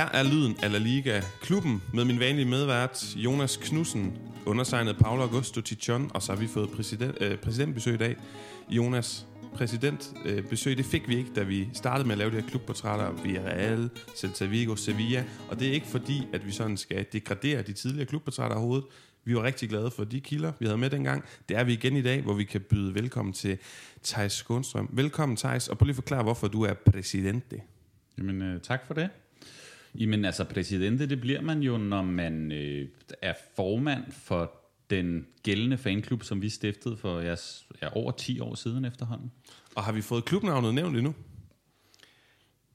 [0.00, 5.22] Her er lyden af La Liga klubben med min vanlige medvært Jonas Knudsen, undersignet Paolo
[5.22, 8.16] Augusto Tichon, og så har vi fået præsident, øh, præsidentbesøg i dag.
[8.70, 12.48] Jonas, præsidentbesøg, øh, det fik vi ikke, da vi startede med at lave de her
[12.48, 13.12] klubportrætter.
[13.12, 15.24] Villarreal, Celta Vigo, Sevilla.
[15.48, 18.86] Og det er ikke fordi, at vi sådan skal degradere de tidligere klubportrætter overhovedet.
[19.24, 21.24] Vi var rigtig glade for de kilder, vi havde med dengang.
[21.48, 23.58] Det er vi igen i dag, hvor vi kan byde velkommen til
[24.04, 24.90] Thijs Skånstrøm.
[24.92, 27.60] Velkommen, Thijs, og prøv lige at forklare, hvorfor du er præsidente.
[28.18, 29.10] Jamen, øh, tak for det.
[29.94, 32.88] Jamen, altså, præsidente, det bliver man jo, når man øh,
[33.22, 34.52] er formand for
[34.90, 37.34] den gældende fanklub, som vi stiftede for ja,
[37.82, 39.32] ja, over 10 år siden efterhånden.
[39.76, 41.14] Og har vi fået klubnavnet nævnt endnu?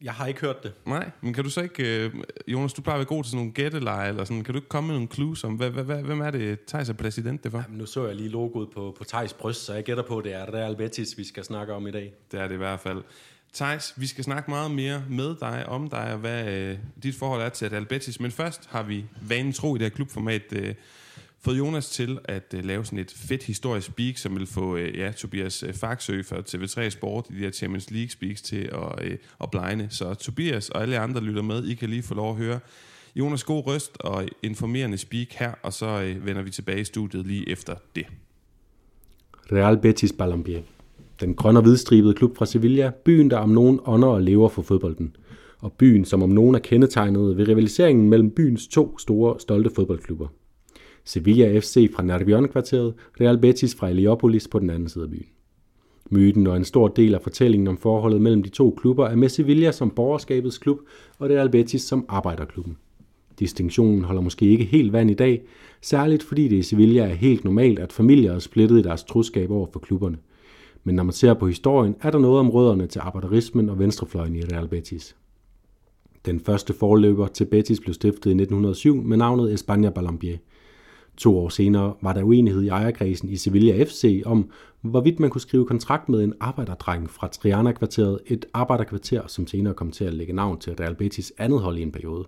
[0.01, 0.73] Jeg har ikke hørt det.
[0.85, 2.13] Nej, men kan du så ikke, øh,
[2.47, 4.69] Jonas, du plejer at være god til sådan nogle gætteleje, eller sådan, kan du ikke
[4.69, 7.51] komme med nogle clues om, hvad, hvad, hvad, hvem er det, Thijs er præsident det
[7.51, 7.57] for?
[7.57, 10.23] Jamen, nu så jeg lige logoet på, på Thijs bryst, så jeg gætter på, at
[10.23, 12.13] det er Real Betis, vi skal snakke om i dag.
[12.31, 13.03] Det er det i hvert fald.
[13.55, 17.41] Thijs, vi skal snakke meget mere med dig, om dig, og hvad øh, dit forhold
[17.41, 18.19] er til Real Betis.
[18.19, 20.75] Men først har vi vanen tro i det her klubformat øh,
[21.41, 24.97] fået Jonas til at øh, lave sådan et fedt historisk speak, som vil få øh,
[24.97, 29.05] ja, Tobias øh, Faxø fra TV3 Sport i de her Champions League speaks til at,
[29.05, 29.87] øh, at blegne.
[29.89, 32.59] Så Tobias og alle andre lytter med, I kan lige få lov at høre
[33.15, 37.27] Jonas god røst og informerende speak her, og så øh, vender vi tilbage i studiet
[37.27, 38.05] lige efter det.
[39.51, 40.74] Real Betis Balompié.
[41.21, 44.61] Den grønne og hvidstribede klub fra Sevilla, byen der om nogen ånder og lever for
[44.61, 45.15] fodbolden.
[45.59, 50.27] Og byen, som om nogen er kendetegnet ved rivaliseringen mellem byens to store, stolte fodboldklubber.
[51.03, 55.25] Sevilla FC fra Nervion-kvarteret, Real Betis fra Heliopolis på den anden side af byen.
[56.09, 59.29] Myten og en stor del af fortællingen om forholdet mellem de to klubber er med
[59.29, 60.79] Sevilla som borgerskabets klub
[61.19, 62.77] og Real Betis som arbejderklubben.
[63.39, 65.43] Distinktionen holder måske ikke helt vand i dag,
[65.81, 69.51] særligt fordi det i Sevilla er helt normalt, at familier er splittet i deres troskab
[69.51, 70.17] over for klubberne.
[70.87, 74.35] Men når man ser på historien, er der noget om rødderne til arbejderismen og venstrefløjen
[74.35, 75.15] i Real Betis.
[76.25, 80.37] Den første forløber til Betis blev stiftet i 1907 med navnet España Balompié–
[81.17, 84.49] To år senere var der uenighed i ejerkredsen i Sevilla FC om,
[84.81, 89.91] hvorvidt man kunne skrive kontrakt med en arbejderdreng fra Triana-kvarteret, et arbejderkvarter, som senere kom
[89.91, 92.27] til at lægge navn til Real Betis andet hold i en periode.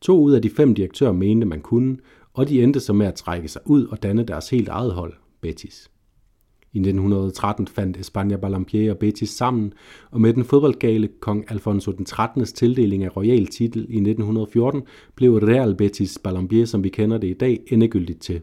[0.00, 1.96] To ud af de fem direktører mente, man kunne,
[2.34, 5.12] og de endte så med at trække sig ud og danne deres helt eget hold,
[5.40, 5.90] Betis.
[6.72, 9.72] I 1913 fandt España Balompié og Betis sammen,
[10.10, 12.44] og med den fodboldgale kong Alfonso den 13.
[12.44, 14.82] tildeling af royal titel i 1914
[15.14, 18.40] blev Real Betis Balompié, som vi kender det i dag, endegyldigt til.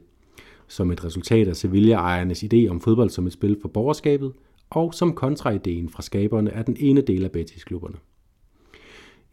[0.67, 4.31] Som et resultat af Sevilla-ejernes idé om fodbold som et spil for borgerskabet,
[4.69, 7.95] og som kontraideen fra skaberne af den ene del af Betis-klubberne.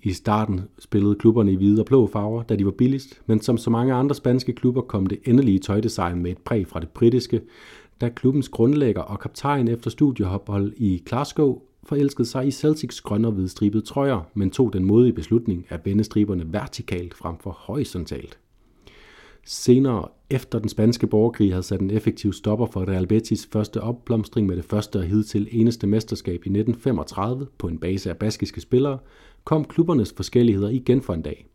[0.05, 3.59] I starten spillede klubberne i hvide og blå farver, da de var billigst, men som
[3.59, 7.41] så mange andre spanske klubber kom det endelige tøjdesign med et præg fra det britiske,
[8.03, 13.33] da klubbens grundlægger og kaptajn efter studieophold i Glasgow forelskede sig i Celtics grønne og
[13.33, 18.39] hvidstribede trøjer, men tog den modige beslutning at vende striberne vertikalt frem for horisontalt.
[19.45, 24.47] Senere, efter den spanske borgerkrig havde sat en effektiv stopper for Real Betis første opblomstring
[24.47, 28.99] med det første og hidtil eneste mesterskab i 1935 på en base af baskiske spillere,
[29.45, 31.52] kom klubbernes forskelligheder igen for en dag.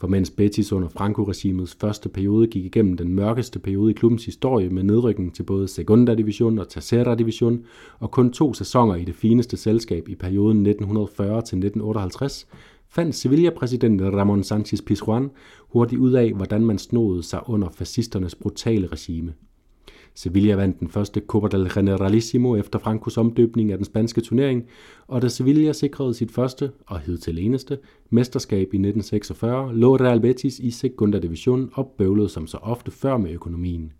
[0.00, 4.68] For mens Betis under Franco-regimets første periode gik igennem den mørkeste periode i klubbens historie
[4.68, 7.64] med nedrykning til både Segunda Division og Tercera Division
[7.98, 12.46] og kun to sæsoner i det fineste selskab i perioden 1940-1958,
[12.90, 15.30] fandt Sevilla-præsident Ramon Sanchez Pizjuan
[15.72, 19.34] hurtigt ud af, hvordan man snodede sig under fascisternes brutale regime–
[20.18, 24.64] Sevilla vandt den første Copa del Generalissimo efter Francos omdøbning af den spanske turnering,
[25.06, 27.78] og da Sevilla sikrede sit første og til eneste
[28.10, 33.16] mesterskab i 1946, lå Real Betis i Segunda Division og bøvlede som så ofte før
[33.16, 33.92] med økonomien.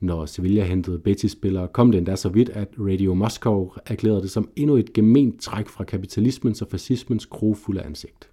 [0.00, 4.48] Når Sevilla hentede Betis-spillere, kom det endda så vidt, at Radio Moscow erklærede det som
[4.56, 8.31] endnu et gement træk fra kapitalismens og fascismens krofulde ansigt.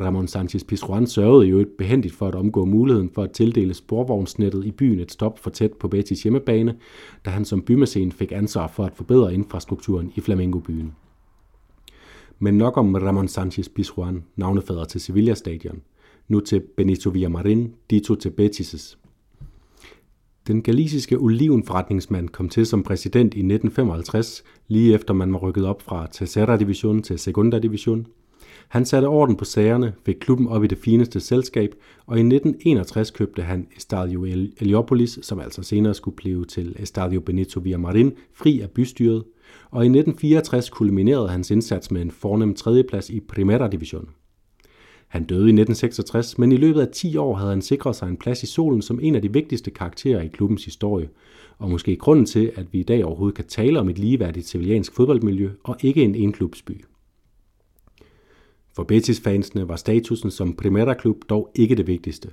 [0.00, 4.64] Ramon Sanchez Pizjuan sørgede jo et behendigt for at omgå muligheden for at tildele sporvognsnettet
[4.64, 6.76] i byen et stop for tæt på Betis hjemmebane,
[7.24, 10.92] da han som bymæssén fik ansvar for at forbedre infrastrukturen i Flamingo-byen.
[12.38, 15.82] Men nok om Ramon Sanchez Pizjuan, navnefader til Sevilla Stadion.
[16.28, 18.96] Nu til Benito Villamarin, dito til Betis'
[20.46, 25.82] Den galisiske olivenforretningsmand kom til som præsident i 1955, lige efter man var rykket op
[25.82, 28.06] fra Tercera Division til Segunda Division–
[28.68, 31.74] han satte orden på sagerne, fik klubben op i det fineste selskab,
[32.06, 34.24] og i 1961 købte han Estadio
[34.58, 39.24] Heliopolis, som altså senere skulle blive til Estadio Benito Villamarin, fri af bystyret,
[39.70, 44.08] og i 1964 kulminerede hans indsats med en fornem tredjeplads i Primera Division.
[45.08, 48.16] Han døde i 1966, men i løbet af 10 år havde han sikret sig en
[48.16, 51.08] plads i solen som en af de vigtigste karakterer i klubbens historie,
[51.58, 54.94] og måske grunden til, at vi i dag overhovedet kan tale om et ligeværdigt civiliansk
[54.94, 56.84] fodboldmiljø og ikke en enklubsby.
[58.76, 62.28] For Betis-fansene var statusen som Primera-klub dog ikke det vigtigste.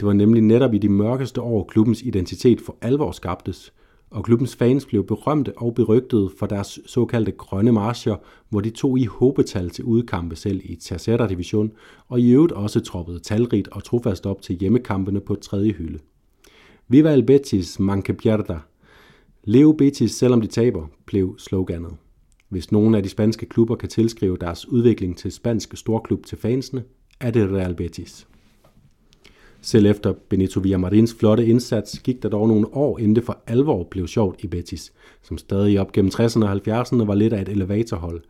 [0.00, 3.72] Det var nemlig netop i de mørkeste år, klubbens identitet for alvor skabtes,
[4.10, 8.16] og klubbens fans blev berømte og berygtede for deres såkaldte grønne marcher,
[8.48, 11.72] hvor de tog i håbetal til udkampe selv i Tercera Division,
[12.08, 15.98] og i øvrigt også troppede talrigt og trofast op til hjemmekampene på tredje hylde.
[16.88, 18.58] Viva el Betis, manque pierda.
[19.44, 21.92] Leo Betis, selvom de taber, blev sloganet.
[22.52, 26.82] Hvis nogle af de spanske klubber kan tilskrive deres udvikling til spansk storklub til fansene,
[27.20, 28.26] er det Real Betis.
[29.60, 33.84] Selv efter Benito Villamarins flotte indsats gik der dog nogle år, inden det for alvor
[33.90, 37.48] blev sjovt i Betis, som stadig op gennem 60'erne og 70'erne var lidt af et
[37.48, 38.22] elevatorhold.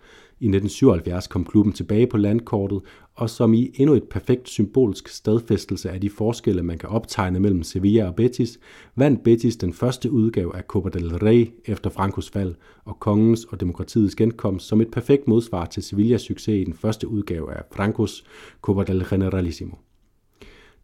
[0.42, 2.80] I 1977 kom klubben tilbage på landkortet,
[3.14, 7.62] og som i endnu et perfekt symbolsk stadfæstelse af de forskelle, man kan optegne mellem
[7.62, 8.58] Sevilla og Betis,
[8.96, 12.54] vandt Betis den første udgave af Copa del Rey efter Francos fald
[12.84, 17.08] og kongens og demokratiets genkomst som et perfekt modsvar til Sevillas succes i den første
[17.08, 18.24] udgave af Francos
[18.62, 19.76] Copa del Generalissimo.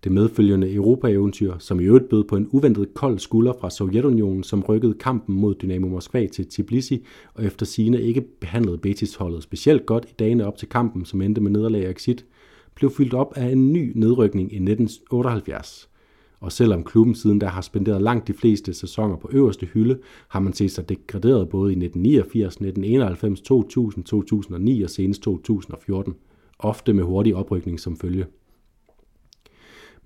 [0.04, 4.62] Det medfølgende Europa-eventyr, som i øvrigt bød på en uventet kold skulder fra Sovjetunionen, som
[4.62, 7.04] rykkede kampen mod Dynamo Moskva til Tbilisi,
[7.34, 11.40] og efter sine ikke behandlede Betis-holdet specielt godt i dagene op til kampen, som endte
[11.40, 12.24] med nederlag og exit,
[12.74, 15.88] blev fyldt op af en ny nedrykning i 1978.
[16.40, 19.98] Og selvom klubben siden da har spenderet langt de fleste sæsoner på øverste hylde,
[20.28, 26.14] har man set sig degraderet både i 1989, 1991, 2000, 2009 og senest 2014,
[26.58, 28.26] ofte med hurtig oprykning som følge.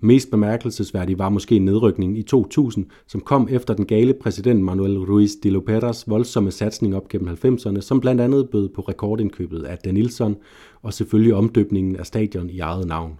[0.04, 5.30] Mest bemærkelsesværdig var måske nedrykningen i 2000, som kom efter den gale præsident Manuel Ruiz
[5.42, 10.36] de Loperas voldsomme satsning op gennem 90'erne, som blandt andet bød på rekordindkøbet af Danilson
[10.82, 13.18] og selvfølgelig omdøbningen af stadion i eget navn.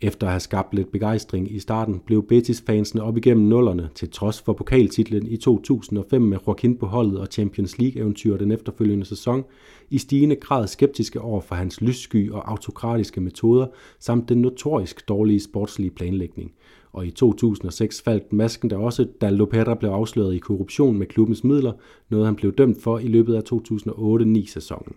[0.00, 4.42] Efter at have skabt lidt begejstring i starten, blev Betis-fansene op igennem nullerne til trods
[4.42, 9.44] for pokaltitlen i 2005 med Joaquin på holdet og Champions League-eventyr den efterfølgende sæson,
[9.90, 13.66] i stigende grad skeptiske over for hans lyssky og autokratiske metoder,
[13.98, 16.52] samt den notorisk dårlige sportslige planlægning.
[16.92, 21.44] Og i 2006 faldt masken der også, da Lopera blev afsløret i korruption med klubbens
[21.44, 21.72] midler,
[22.08, 24.94] noget han blev dømt for i løbet af 2008-9 sæsonen.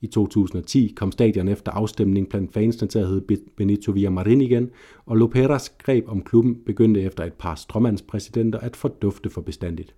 [0.00, 4.70] I 2010 kom stadion efter afstemning blandt fansene til at hedde Benito Villamarin igen,
[5.06, 9.94] og Loperas greb om klubben begyndte efter et par stråmandspræsidenter at fordufte for bestandigt.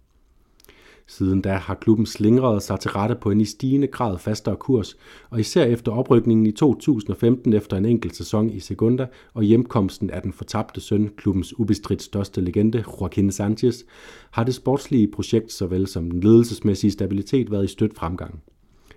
[1.06, 4.97] Siden da har klubben slingret sig til rette på en i stigende grad fastere kurs,
[5.31, 10.23] og især efter oprykningen i 2015 efter en enkelt sæson i Segunda og hjemkomsten af
[10.23, 13.82] den fortabte søn, klubbens ubestridt største legende, Joaquin Sanchez,
[14.31, 18.43] har det sportslige projekt såvel som den ledelsesmæssige stabilitet været i stødt fremgang.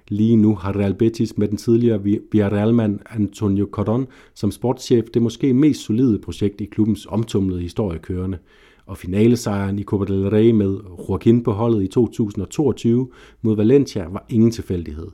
[0.07, 5.53] Lige nu har Real Betis med den tidligere Villarreal-mand Antonio Cordon som sportschef det måske
[5.53, 8.37] mest solide projekt i klubbens omtumlede historie kørende.
[8.85, 10.79] Og finalesejren i Copa del Rey med
[11.09, 13.11] Joaquin på holdet i 2022
[13.41, 15.07] mod Valencia var ingen tilfældighed.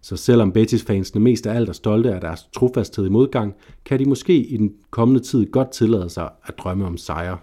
[0.00, 3.54] Så selvom Betis-fansene mest af alt er stolte af deres trofasthed i modgang,
[3.84, 7.38] kan de måske i den kommende tid godt tillade sig at drømme om sejre.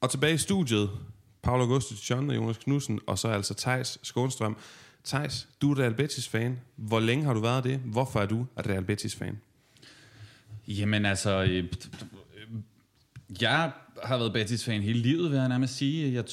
[0.00, 0.90] Og tilbage i studiet,
[1.42, 4.56] Paolo Augustus John og Jonas Knudsen, og så altså Tejs Skånstrøm.
[5.04, 6.60] Thijs, du er Real Betis-fan.
[6.76, 7.78] Hvor længe har du været det?
[7.78, 9.40] Hvorfor er du Real Betis-fan?
[10.68, 11.64] Jamen altså, øh,
[13.40, 16.12] jeg har været Betis-fan hele livet, vil jeg nærmest sige.
[16.14, 16.24] Jeg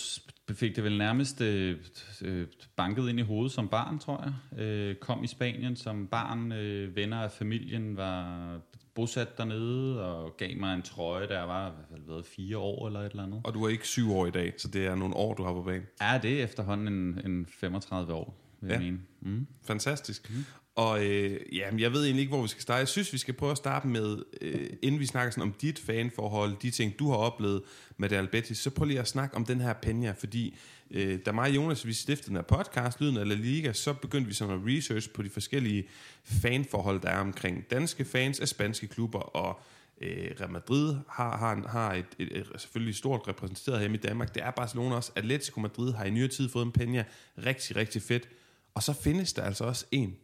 [0.56, 1.78] fik det vel nærmest øh,
[2.22, 4.62] øh, banket ind i hovedet som barn, tror jeg.
[4.63, 6.51] Øh, kom i Spanien som barn.
[6.51, 8.60] Øh, venner af familien var
[8.96, 13.12] bosat dernede og gav mig en trøje, der var hvad været fire år eller et
[13.12, 13.41] eller andet.
[13.44, 15.53] Og du er ikke syv år i dag, så det er nogle år, du har
[15.53, 15.88] på banen.
[16.01, 18.74] Ja, det er efterhånden en, en 35 år vil ja.
[18.74, 19.00] jeg mene.
[19.22, 19.48] Mm.
[19.64, 20.30] Fantastisk.
[20.30, 20.46] Mm.
[20.78, 22.80] Og øh, ja, jeg ved egentlig ikke, hvor vi skal starte.
[22.80, 25.80] Jeg synes, vi skal prøve at starte med, øh, inden vi snakker sådan om dit
[25.80, 27.62] fanforhold, de ting, du har oplevet
[27.98, 30.58] med Real Betis, så prøv lige at snakke om den her Peña, fordi
[30.92, 33.94] øh, da mig og Jonas, vi stiftede den her podcast, Lyden af La Liga, så
[33.94, 35.88] begyndte vi sådan at research på de forskellige
[36.24, 39.60] fanforhold, der er omkring danske fans af spanske klubber, og
[40.02, 44.36] øh, Real Madrid har, har, har et, et, et, selvfølgelig stort repræsenteret hjemme i Danmark.
[44.36, 45.12] Det er Barcelona også.
[45.16, 47.04] Atletico Madrid har i nyere tid fået en Peña.
[47.46, 48.30] Rigtig, rigtig fedt.
[48.77, 50.15] Og så findes der altså også en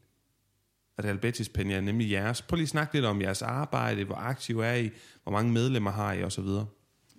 [1.03, 2.41] Real Betis Peña, nemlig jeres.
[2.41, 4.89] Prøv lige at snakke lidt om jeres arbejde, hvor aktiv er I,
[5.24, 6.45] hvor mange medlemmer har I osv.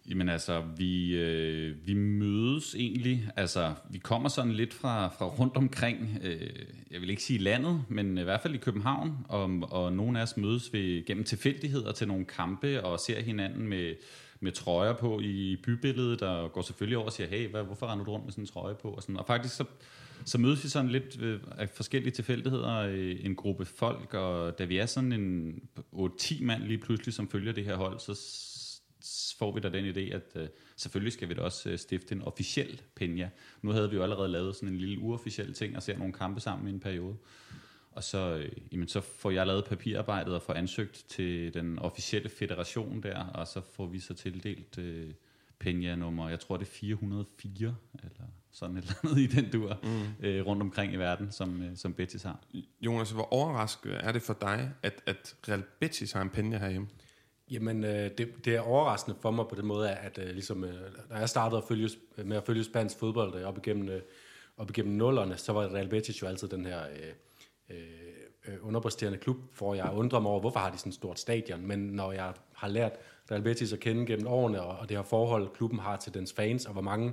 [0.08, 5.56] Jamen altså, vi, øh, vi mødes egentlig, altså vi kommer sådan lidt fra, fra rundt
[5.56, 6.50] omkring, øh,
[6.90, 10.22] jeg vil ikke sige landet, men i hvert fald i København, og, og nogle af
[10.22, 13.94] os mødes ved, gennem tilfældigheder til nogle kampe, og ser hinanden med,
[14.40, 18.04] med trøjer på i bybilledet, og går selvfølgelig over og siger, hey, hvad, hvorfor render
[18.04, 18.88] du rundt med sådan en trøje på?
[18.88, 19.16] Og, sådan.
[19.16, 19.64] og faktisk så,
[20.25, 24.64] så mødes vi sådan lidt øh, af forskellige tilfældigheder, øh, en gruppe folk, og da
[24.64, 25.61] vi er sådan en
[25.92, 28.14] 8-10 mand lige pludselig, som følger det her hold, så
[29.38, 32.23] får vi da den idé, at øh, selvfølgelig skal vi da også øh, stifte en
[32.23, 33.30] officiel penja.
[33.62, 36.40] Nu havde vi jo allerede lavet sådan en lille uofficiel ting og ser nogle kampe
[36.40, 37.16] sammen i en periode.
[37.90, 42.28] Og så, øh, jamen, så får jeg lavet papirarbejdet og får ansøgt til den officielle
[42.28, 45.14] federation der, og så får vi så tildelt øh,
[45.59, 49.78] penja nummer, jeg tror det er 404, eller sådan et eller andet i den dur,
[49.82, 50.26] mm.
[50.26, 52.40] øh, rundt omkring i verden, som, øh, som Betis har.
[52.80, 56.88] Jonas, hvor overrasket er det for dig, at, at Real Betis har en Peña herhjemme?
[57.50, 60.75] Jamen, øh, det, det er overraskende for mig på den måde, at øh, ligesom, øh,
[61.11, 61.90] da jeg startede at følge,
[62.25, 64.02] med at følge spansk fodbold øh, op igennem, øh,
[64.56, 66.80] op igennem nullerne, så var Real Betis jo altid den her
[67.70, 67.76] øh,
[68.49, 71.66] øh, underpræsterende klub, for jeg undrer mig over, hvorfor har de sådan et stort stadion,
[71.66, 72.92] men når jeg har lært
[73.30, 76.32] Real Betis at kende gennem årene, og, og det her forhold, klubben har til dens
[76.32, 77.12] fans, og hvor mange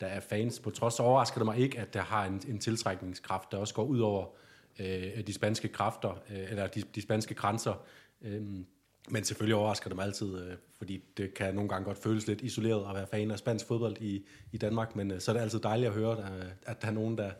[0.00, 3.52] der er fans, på trods overrasker det mig ikke, at der har en, en tiltrækningskraft,
[3.52, 4.26] der også går ud over
[4.78, 7.74] øh, de spanske kræfter, øh, eller de, de spanske grænser,
[8.22, 8.42] øh,
[9.10, 12.40] men selvfølgelig overrasker det mig altid, øh, fordi det kan nogle gange godt føles lidt
[12.40, 15.40] isoleret at være fan af spansk fodbold i, i Danmark, men øh, så er det
[15.40, 17.30] altid dejligt at høre, at, at der er nogen, der,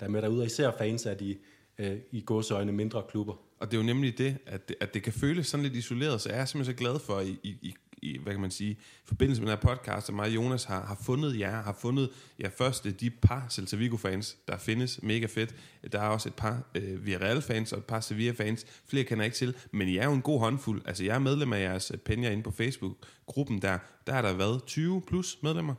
[0.00, 1.36] der er med derude, og især fans af de
[1.78, 3.34] øh, i gåseøjne mindre klubber.
[3.58, 6.20] Og det er jo nemlig det, at det, at det kan føles sådan lidt isoleret,
[6.20, 8.78] så jeg er simpelthen så glad for i, i, i hvad kan man sige, i
[9.04, 12.10] forbindelse med den her podcast, at mig og Jonas har, har fundet jer, har fundet
[12.40, 15.54] jer først de par Celta Vigo-fans, der findes, mega fedt.
[15.92, 18.66] Der er også et par øh, Villarreal-fans og et par Sevilla-fans.
[18.86, 20.82] Flere kender jeg ikke til, men jeg er jo en god håndfuld.
[20.86, 23.78] Altså, jeg er medlem af jeres øh, Penja inde på Facebook-gruppen der.
[24.06, 25.74] Der er der været 20 plus medlemmer.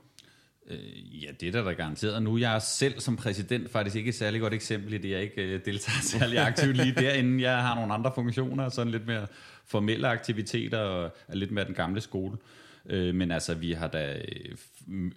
[0.72, 2.24] Øh, ja, det er der, der garanteret.
[2.24, 5.22] Nu jeg er selv som præsident faktisk ikke et særlig godt eksempel i det, jeg
[5.22, 7.44] ikke øh, deltager særlig aktivt lige derinde.
[7.44, 9.28] Jeg har nogle andre funktioner, sådan lidt mere
[9.66, 12.38] formelle aktiviteter og er lidt mere den gamle skole.
[12.86, 14.56] Øh, men altså, vi har da øh,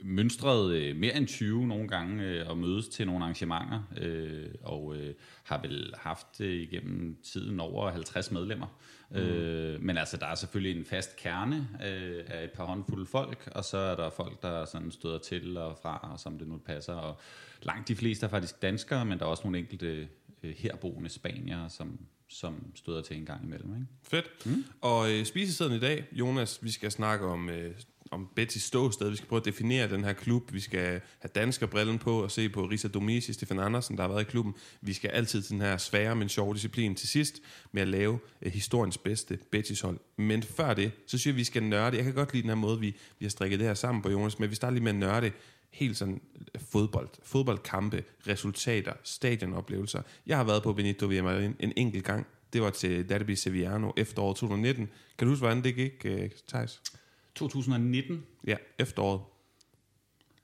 [0.04, 4.96] mønstret øh, mere end 20 nogle gange øh, og mødes til nogle arrangementer, øh, og
[4.96, 8.66] øh, har vel haft øh, igennem tiden over 50 medlemmer.
[9.10, 9.16] Mm.
[9.16, 13.48] Øh, men altså, der er selvfølgelig en fast kerne øh, af et par håndfulde folk,
[13.54, 16.58] og så er der folk, der sådan støder til og fra, og som det nu
[16.58, 16.94] passer.
[16.94, 17.20] Og
[17.62, 20.08] langt de fleste er faktisk danskere, men der er også nogle enkelte
[20.42, 23.74] øh, herboende spanier, som, som støder til en gang imellem.
[23.74, 23.86] Ikke?
[24.02, 24.46] Fedt.
[24.46, 24.64] Mm.
[24.80, 27.74] Og øh, spisesiden i dag, Jonas, vi skal snakke om, øh,
[28.14, 29.10] om Betty ståsted.
[29.10, 30.52] Vi skal prøve at definere den her klub.
[30.52, 34.20] Vi skal have danskerbrillen på og se på Risa Domisi, Stefan Andersen, der har været
[34.20, 34.54] i klubben.
[34.80, 37.42] Vi skal altid til den her svære, men sjove disciplin til sidst
[37.72, 39.98] med at lave øh, historiens bedste Betis hold.
[40.16, 41.96] Men før det, så synes jeg, vi skal nørde.
[41.96, 44.10] Jeg kan godt lide den her måde, vi, vi har strikket det her sammen på,
[44.10, 45.30] Jonas, men vi starter lige med at nørde
[45.70, 46.20] helt sådan
[46.54, 50.02] øh, fodbold, fodboldkampe, resultater, stadionoplevelser.
[50.26, 52.26] Jeg har været på Benito Villamarin en enkelt gang.
[52.52, 54.88] Det var til Derby Sevillano efteråret 2019.
[55.18, 56.82] Kan du huske, hvordan det gik, øh, Thijs?
[57.34, 58.26] 2019?
[58.46, 59.20] Ja, efteråret.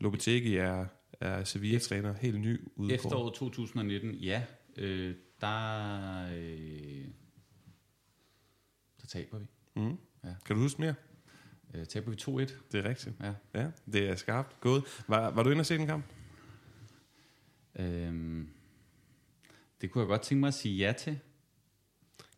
[0.01, 0.87] Lopetegi er,
[1.21, 4.43] er Sevilla-træner, helt ny ude Efteråret 2019, ja.
[4.77, 7.05] Øh, der, øh,
[9.01, 9.47] der taber vi.
[9.77, 9.97] Mm.
[10.25, 10.35] Ja.
[10.45, 10.95] Kan du huske mere?
[11.75, 12.55] Øh, taber vi 2-1.
[12.73, 13.15] Det er rigtigt.
[13.21, 13.35] Ja.
[13.55, 14.85] ja det er skarpt gået.
[15.09, 16.05] Var, var du inde og se den kamp?
[17.77, 18.49] Øhm,
[19.81, 21.19] det kunne jeg godt tænke mig at sige ja til.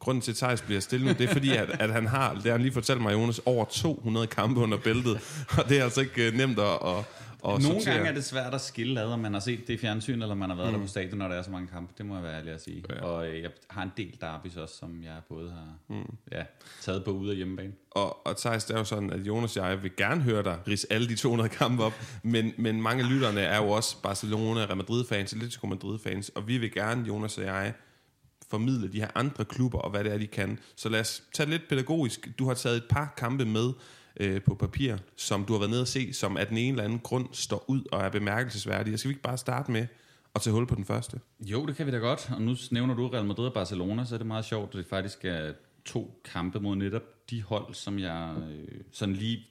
[0.02, 2.42] Grunden til, at Thijs bliver stille nu, det er fordi, at, at han har, det
[2.42, 5.20] har han lige fortalt mig, Jonas, over 200 kampe under bæltet.
[5.58, 7.04] Og det er altså ikke uh, nemt at, at,
[7.42, 7.94] og Nogle sortere.
[7.94, 10.34] gange er det svært at skille ad, om man har set det i fjernsyn, eller
[10.34, 10.74] man har været mm.
[10.74, 11.92] der på stadion, når der er så mange kampe.
[11.98, 12.84] Det må jeg være ærlig at sige.
[12.90, 13.04] Ja.
[13.04, 16.16] Og øh, jeg har en del derbys også, som jeg både har mm.
[16.32, 16.42] ja,
[16.80, 17.72] taget på ude af hjemmebane.
[17.90, 20.58] Og, og Thijs, det er jo sådan, at Jonas og jeg vil gerne høre dig
[20.68, 21.92] ris alle de 200 kampe op,
[22.22, 26.58] men, men mange af lytterne er jo også Barcelona, Real Madrid-fans, Atletico Madrid-fans, og vi
[26.58, 27.74] vil gerne, Jonas og jeg,
[28.52, 30.58] formidle de her andre klubber, og hvad det er, de kan.
[30.76, 32.28] Så lad os tage lidt pædagogisk.
[32.38, 33.72] Du har taget et par kampe med,
[34.20, 36.84] øh, på papir, som du har været nede og se, som af den ene eller
[36.84, 38.98] anden grund står ud og er bemærkelsesværdige.
[38.98, 39.86] Skal vi ikke bare starte med
[40.34, 41.20] at tage hul på den første?
[41.40, 42.30] Jo, det kan vi da godt.
[42.34, 44.86] Og nu nævner du Real Madrid og Barcelona, så er det meget sjovt, at det
[44.86, 45.52] faktisk er
[45.84, 49.46] to kampe mod netop de hold, som jeg øh, sådan lige...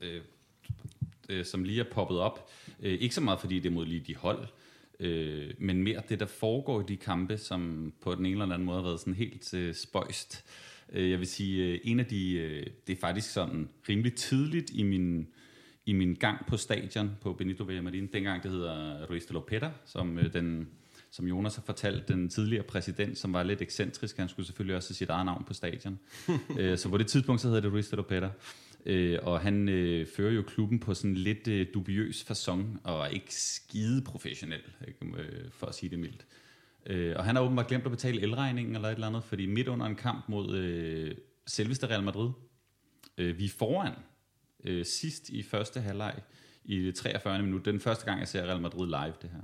[0.00, 0.20] Øh,
[1.28, 2.50] øh, som lige er poppet op.
[2.80, 4.46] Øh, ikke så meget, fordi det er mod lige de hold,
[5.00, 8.66] øh, men mere det, der foregår i de kampe, som på den ene eller anden
[8.66, 10.44] måde har været sådan helt øh, spøjst.
[10.92, 14.70] Øh, jeg vil sige, øh, en af de, øh, det er faktisk sådan rimelig tidligt
[14.74, 15.26] i min,
[15.86, 20.18] i min gang på stadion på Benito Villamarin, dengang det hedder Ruiz de Lopeta, som
[20.32, 20.68] den
[21.10, 24.88] som Jonas har fortalt, den tidligere præsident, som var lidt ekscentrisk, han skulle selvfølgelig også
[24.90, 25.98] have sit eget navn på stadion.
[26.76, 28.30] så på det tidspunkt, så hedder det Ruiz de Lopeta.
[28.86, 33.06] Øh, og han øh, fører jo klubben på sådan lidt øh, dubiøs façon, og er
[33.06, 34.60] ikke skide professionel,
[35.02, 36.26] øh, for at sige det mildt.
[36.86, 39.68] Øh, og han har åbenbart glemt at betale elregningen eller et eller andet, fordi midt
[39.68, 41.14] under en kamp mod øh,
[41.46, 42.30] selveste Real Madrid,
[43.18, 43.92] øh, vi er foran
[44.64, 46.14] øh, sidst i første halvleg
[46.64, 47.42] i det 43.
[47.42, 47.64] minut.
[47.64, 49.42] Den første gang, jeg ser Real Madrid live, det her.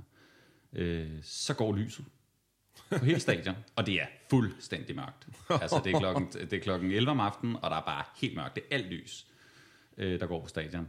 [0.73, 2.05] Øh, så går lyset
[2.89, 5.27] på hele stadion, og det er fuldstændig mørkt.
[5.49, 8.35] Altså, det er, klokken, det er klokken 11 om aftenen, og der er bare helt
[8.35, 8.55] mørkt.
[8.55, 9.27] Det er alt lys,
[9.97, 10.87] øh, der går på stadion.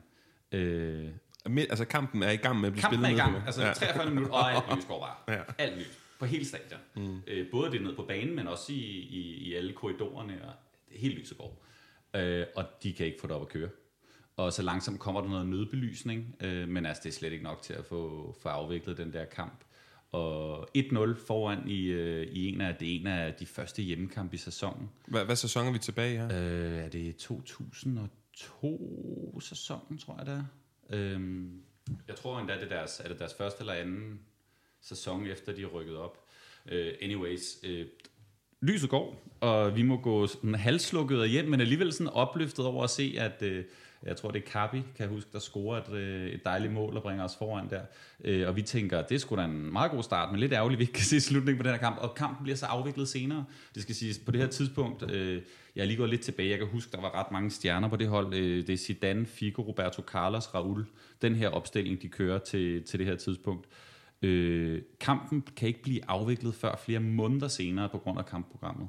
[0.52, 1.08] Øh,
[1.56, 3.72] altså kampen er i gang med at blive kampen spillet er i gang, altså ja.
[3.72, 5.36] 43 minutter, og alt lys går bare.
[5.36, 5.42] Ja.
[5.58, 5.98] Alt lys.
[6.18, 6.80] På hele stadion.
[6.96, 7.20] Mm.
[7.26, 10.52] Øh, både det ned på banen, men også i, i, i alle korridorerne, og
[10.88, 11.62] det helt Lysegård.
[12.16, 13.68] Øh, og de kan ikke få det op at køre.
[14.36, 17.62] Og så langsomt kommer der noget nødbelysning, øh, men altså, det er slet ikke nok
[17.62, 19.64] til at få, få afviklet den der kamp.
[20.12, 24.38] Og 1-0 foran i, øh, i en af, det en af de første hjemmekampe i
[24.38, 24.90] sæsonen.
[25.06, 26.26] Hvad, hvad sæson er vi tilbage i her?
[26.26, 27.16] Øh, er det
[28.36, 30.44] 2002 sæsonen, tror jeg det er?
[30.90, 31.20] Øh,
[32.08, 34.20] jeg tror endda, det er deres, er det deres første eller anden
[34.80, 36.18] sæson, efter de er rykket op.
[36.66, 37.86] Uh, anyways, uh,
[38.62, 42.90] lyset går, og vi må gå sådan halslukket hjem, men alligevel sådan opløftet over at
[42.90, 43.64] se, at uh,
[44.06, 46.96] jeg tror, det er Kabi, kan jeg huske, der scorer et, øh, et dejligt mål
[46.96, 47.80] og bringer os foran der.
[48.18, 50.82] Uh, og vi tænker, det skulle da en meget god start, men lidt ærgerligt, vi
[50.82, 51.98] ikke kan se slutningen på den her kamp.
[51.98, 53.44] Og kampen bliver så afviklet senere.
[53.74, 55.10] Det skal siges, på det her tidspunkt, uh,
[55.76, 57.96] jeg er lige gået lidt tilbage, jeg kan huske, der var ret mange stjerner på
[57.96, 58.32] det hold.
[58.66, 60.86] Det er Zidane, Figo, Roberto Carlos, Raul.
[61.22, 63.66] Den her opstilling, de kører til, til det her tidspunkt.
[64.22, 68.88] Øh, kampen kan ikke blive afviklet før flere måneder senere på grund af kampprogrammet.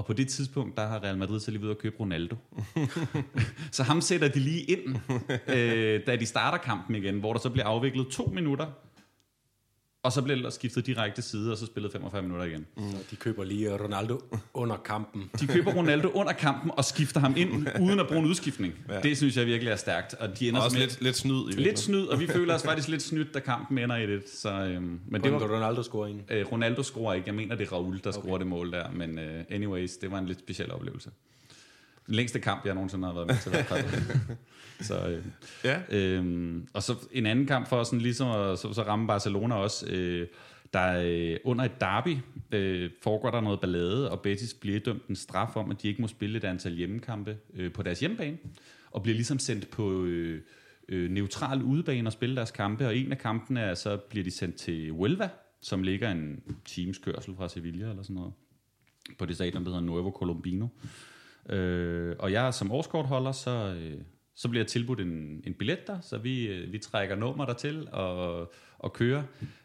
[0.00, 2.36] Og på det tidspunkt, der har Real Madrid så lige ved at købe Ronaldo.
[3.76, 4.96] så ham sætter de lige ind,
[5.56, 8.66] øh, da de starter kampen igen, hvor der så bliver afviklet to minutter,
[10.02, 12.66] og så bliver der skiftet direkte side, og så spillet 45 minutter igen.
[12.76, 12.82] Mm.
[13.10, 14.20] De køber lige Ronaldo
[14.54, 15.30] under kampen.
[15.40, 18.74] De køber Ronaldo under kampen og skifter ham ind, uden at bruge en udskiftning.
[18.88, 19.00] Ja.
[19.00, 20.14] Det synes jeg virkelig er stærkt.
[20.14, 22.62] Og de ender Også med, lidt, lidt snyd i lidt snyd, og vi føler os
[22.62, 24.28] faktisk lidt snydt, da kampen ender i det.
[24.28, 26.24] Så, øhm, men det var, Ronaldo scoringen.
[26.30, 27.26] øh, Ronaldo scorer ikke.
[27.26, 28.20] Jeg mener, det er Raul, der okay.
[28.20, 28.90] scorer det mål der.
[28.90, 31.10] Men uh, anyways, det var en lidt speciel oplevelse.
[32.10, 33.52] Den længste kamp, jeg nogensinde har været med til.
[34.86, 35.24] så, øh,
[35.64, 35.80] Ja.
[35.90, 39.86] Øhm, og så en anden kamp for sådan ligesom at så, så ramme Barcelona også.
[39.86, 40.26] Øh,
[40.72, 42.16] der øh, under et derby
[42.52, 46.02] øh, foregår der noget ballade, og Betis bliver dømt en straf om, at de ikke
[46.02, 48.38] må spille et antal hjemmekampe øh, på deres hjemmebane,
[48.90, 50.42] og bliver ligesom sendt på øh,
[50.88, 54.30] øh, neutral udebane og spille deres kampe, og en af kampene er, så bliver de
[54.30, 55.28] sendt til Huelva,
[55.60, 58.32] som ligger en times kørsel fra Sevilla eller sådan noget,
[59.18, 60.66] på det stadion, der hedder Nuevo Colombino.
[61.50, 64.00] Øh, og jeg som årskortholder, så, øh,
[64.34, 67.52] så bliver jeg tilbudt en, en billet der, så vi, øh, vi trækker nummer der
[67.52, 69.22] til og, og kører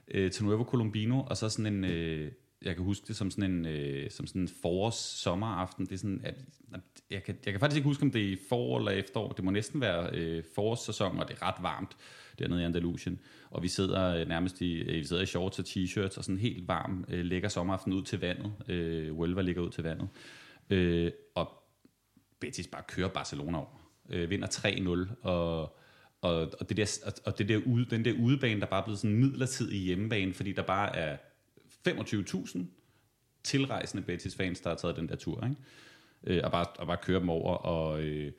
[0.07, 3.51] øh, til Nuevo Colombino, og så sådan en, øh, jeg kan huske det som sådan
[3.51, 6.35] en, øh, som sådan en forårs sommeraften, det er sådan, at,
[6.73, 9.45] at jeg, kan, jeg kan faktisk ikke huske, om det er forår eller efterår, det
[9.45, 11.97] må næsten være øh, forårssæson, og det er ret varmt
[12.39, 13.19] dernede i Andalusien,
[13.49, 16.35] og vi sidder øh, nærmest i, øh, vi sidder i shorts og t-shirts, og sådan
[16.35, 20.07] en helt varm, øh, lækker sommeraften ud til vandet, øh, Huelva ligger ud til vandet,
[20.69, 21.64] øh, og
[22.39, 23.89] Betis bare kører Barcelona over.
[24.09, 25.61] Øh, vinder 3-0, og,
[26.21, 28.99] og, og, det der, og det der ude, den der udebane, der bare er blevet
[28.99, 31.17] sådan en midlertidig hjemmebane, fordi der bare er
[31.87, 32.59] 25.000
[33.43, 35.55] tilrejsende Betis-fans, der har taget den der tur, ikke?
[36.23, 38.31] Øh, og, bare, og bare kører dem over, og øh,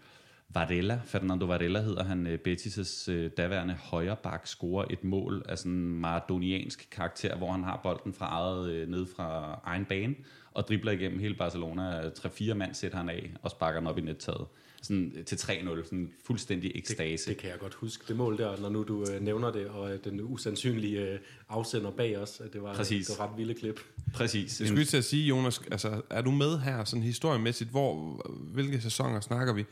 [0.49, 5.73] Varela, Fernando Varela hedder han, øh, Betis' øh, daværende højreback, scorer et mål af sådan
[5.73, 10.15] en maradoniansk karakter, hvor han har bolden fra eget, øh, ned fra egen bane,
[10.53, 12.09] og dribler igennem hele Barcelona.
[12.09, 14.47] 3-4 mand sætter han af, og sparker den op i nettaget.
[14.83, 17.31] Sådan til 3-0, sådan fuldstændig ekstase.
[17.31, 19.93] Det kan jeg godt huske, det mål der, når nu du øh, nævner det, og
[19.93, 22.41] øh, den usandsynlige øh, afsender bag os.
[22.41, 23.07] at Det var, Præcis.
[23.07, 23.81] det var ret vilde klip.
[24.15, 24.61] Præcis.
[24.61, 27.71] Jeg skulle til at sige, Jonas, altså, er du med her sådan historiemæssigt?
[27.71, 28.21] Hvor,
[28.53, 29.65] hvilke sæsoner snakker vi?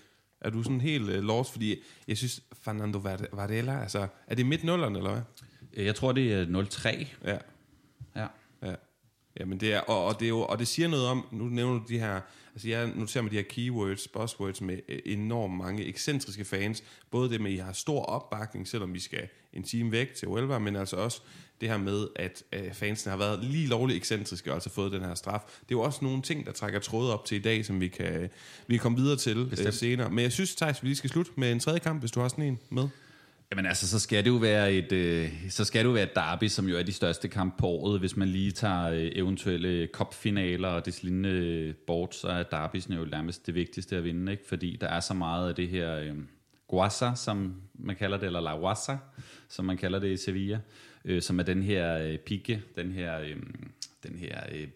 [0.44, 1.52] Er du sådan helt uh, lost?
[1.52, 5.22] Fordi jeg synes, Fernando Var- Varela, altså, er det midt nullerne, eller hvad?
[5.84, 7.06] Jeg tror, det er 0-3.
[7.24, 7.38] Ja.
[8.16, 8.26] Ja.
[8.62, 8.74] Ja.
[9.40, 11.78] Jamen det er, og, og, det er jo, og det siger noget om, nu nævner
[11.78, 12.20] du de her,
[12.54, 17.30] altså jeg noterer mig de her keywords, buzzwords med øh, enormt mange ekscentriske fans, både
[17.30, 20.58] det med, at I har stor opbakning, selvom vi skal en time væk til Huelva,
[20.58, 21.22] men altså også
[21.60, 25.00] det her med, at øh, fansene har været lige lovligt ekscentriske og altså fået den
[25.00, 25.40] her straf.
[25.46, 27.88] Det er jo også nogle ting, der trækker tråde op til i dag, som vi
[27.88, 28.30] kan,
[28.66, 30.10] vi kan komme videre til øh, senere.
[30.10, 32.28] Men jeg synes, Thijs, vi lige skal slutte med en tredje kamp, hvis du har
[32.28, 32.88] sådan en med.
[33.50, 36.14] Jamen altså, så skal det jo være et, øh, så skal det jo være et
[36.14, 38.00] derby, som jo er de største kampe på året.
[38.00, 42.96] Hvis man lige tager øh, eventuelle cupfinaler og det lignende øh, bort, så er derbysene
[42.96, 44.44] jo nærmest det vigtigste at vinde, ikke?
[44.48, 46.14] fordi der er så meget af det her øh,
[46.74, 48.96] guasa, som man kalder det, eller la guasa,
[49.48, 50.60] som man kalder det i Sevilla,
[51.04, 53.36] øh, som er den her øh, pigge, den her, øh,
[54.02, 54.68] den her øh,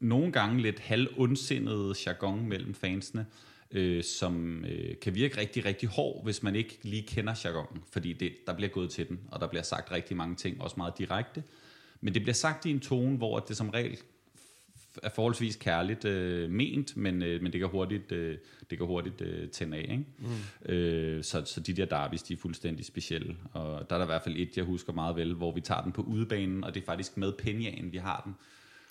[0.00, 3.26] nogle gange lidt halvundsindede jargon mellem fansene,
[3.70, 8.12] øh, som øh, kan virke rigtig, rigtig hård, hvis man ikke lige kender jargonen, fordi
[8.12, 10.98] det, der bliver gået til den, og der bliver sagt rigtig mange ting, også meget
[10.98, 11.42] direkte.
[12.00, 13.98] Men det bliver sagt i en tone, hvor det som regel
[15.02, 18.38] er forholdsvis kærligt øh, ment, men, øh, men det kan hurtigt, øh,
[18.70, 19.82] det kan hurtigt øh, tænde af.
[19.82, 20.04] Ikke?
[20.18, 20.72] Mm.
[20.72, 23.36] Øh, så, så de der derbys, de er fuldstændig specielle.
[23.52, 25.82] Og der er der i hvert fald et, jeg husker meget vel, hvor vi tager
[25.82, 28.34] den på udebanen, og det er faktisk med Penjaen, vi har den.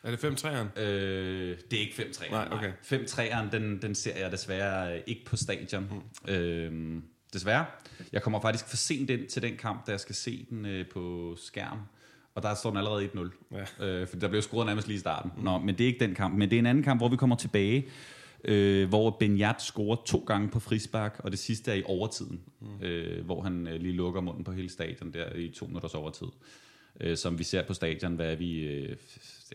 [0.03, 0.81] Er det 5-3'eren?
[0.81, 2.31] Øh, det er ikke 5-3'eren.
[2.31, 2.71] Nej, okay.
[2.83, 6.03] 5-3'eren, den, den ser jeg desværre øh, ikke på stadion.
[6.27, 6.33] Mm.
[6.33, 7.01] Øh,
[7.33, 7.65] desværre.
[8.11, 10.89] Jeg kommer faktisk for sent ind til den kamp, da jeg skal se den øh,
[10.89, 11.79] på skærm.
[12.37, 13.55] Og der står den allerede 1-0.
[13.79, 13.85] Ja.
[13.85, 15.31] Øh, for der blev scoret nærmest lige i starten.
[15.37, 16.37] Nå, men det er ikke den kamp.
[16.37, 17.87] Men det er en anden kamp, hvor vi kommer tilbage,
[18.43, 22.81] øh, hvor Benyat scorer to gange på frispark, og det sidste er i overtiden, mm.
[22.81, 26.27] øh, hvor han øh, lige lukker munden på hele stadion der i to minutters overtid.
[27.01, 28.97] Øh, som vi ser på stadion, hvad er vi, øh,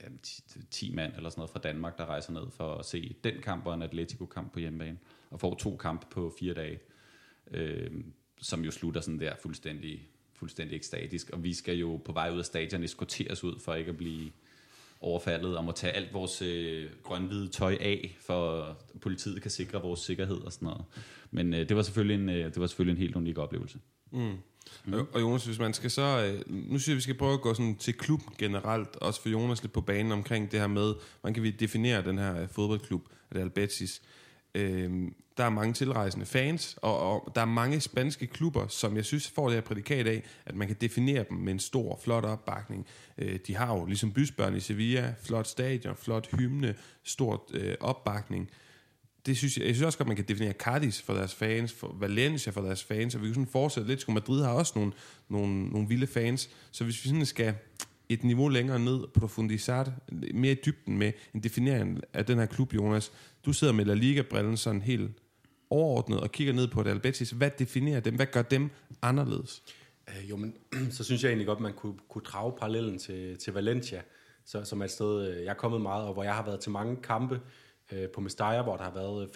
[0.03, 3.17] ja, 10, 10 mand eller sådan noget fra Danmark, der rejser ned for at se
[3.25, 4.99] den kamp og en Atletico-kamp på hjemmebane,
[5.31, 6.79] og får to kampe på fire dage,
[7.51, 7.91] øh,
[8.41, 10.09] som jo slutter sådan der fuldstændig,
[10.43, 13.91] fuldstændig ekstatisk, og vi skal jo på vej ud af stadion eskorteres ud for ikke
[13.91, 14.31] at blive
[15.01, 18.69] overfaldet og må tage alt vores øh, grønhvide tøj af, for
[19.01, 20.85] politiet kan sikre vores sikkerhed og sådan noget.
[21.31, 23.79] Men øh, det, var selvfølgelig en, øh, det var selvfølgelig en helt unik oplevelse.
[24.13, 24.33] Mm.
[24.85, 24.93] Mm.
[25.13, 26.03] Og, Jonas, hvis man skal så...
[26.03, 29.29] Øh, nu synes jeg, vi skal prøve at gå sådan til klubben generelt, også for
[29.29, 32.49] Jonas lidt på banen omkring det her med, hvordan kan vi definere den her øh,
[32.49, 34.03] fodboldklub, Real Betis.
[34.55, 39.05] Øh, der er mange tilrejsende fans, og, og der er mange spanske klubber, som jeg
[39.05, 42.25] synes får det her prædikat af, at man kan definere dem med en stor, flot
[42.25, 42.87] opbakning.
[43.19, 48.51] Øh, de har jo ligesom bysbørn i Sevilla, flot stadion, flot hymne, stort øh, opbakning
[49.27, 51.97] det synes jeg, jeg synes også godt, man kan definere Cardis for deres fans, for
[52.01, 54.09] Valencia for deres fans, og vi kan sådan fortsætte lidt.
[54.09, 54.93] Madrid har også nogle,
[55.29, 57.55] nogle, nogle vilde fans, så hvis vi sådan skal
[58.13, 59.93] et niveau længere ned, profundisat,
[60.35, 63.13] mere i dybden med en definering af den her klub, Jonas.
[63.47, 65.11] Du sidder med La Liga-brillen sådan helt
[65.71, 67.31] overordnet og kigger ned på det Albetis.
[67.31, 68.15] Hvad definerer dem?
[68.15, 68.71] Hvad gør dem
[69.03, 69.63] anderledes?
[70.09, 70.55] Øh, jo, men
[70.97, 74.03] så synes jeg egentlig godt, man kunne, kunne drage parallellen til, til Valencia,
[74.45, 76.61] så, som er et sted, øh, jeg er kommet meget, og hvor jeg har været
[76.61, 77.41] til mange kampe,
[77.93, 79.27] øh, på Mestalla, hvor der har været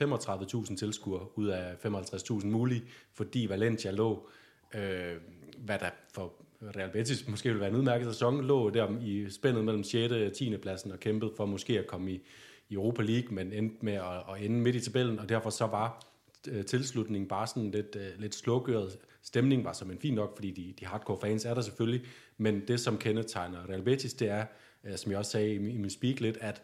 [0.71, 4.29] 35.000 tilskuere ud af 55.000 mulige, fordi Valencia lå,
[4.75, 5.17] øh,
[5.59, 9.65] hvad der for Real Betis måske ville være en udmærket sæson, lå der i spændet
[9.65, 10.13] mellem 6.
[10.13, 10.57] og 10.
[10.57, 12.23] pladsen og kæmpede for måske at komme i,
[12.69, 15.67] i Europa League, men endte med at, at ende midt i tabellen, og derfor så
[15.67, 16.07] var
[16.49, 18.99] øh, tilslutningen bare sådan lidt, øh, lidt slukøret.
[19.23, 22.63] Stemningen var som en fin nok, fordi de, de hardcore fans er der selvfølgelig, men
[22.69, 24.45] det som kendetegner Real Betis, det er,
[24.85, 26.63] øh, som jeg også sagde i, i min speak lidt, at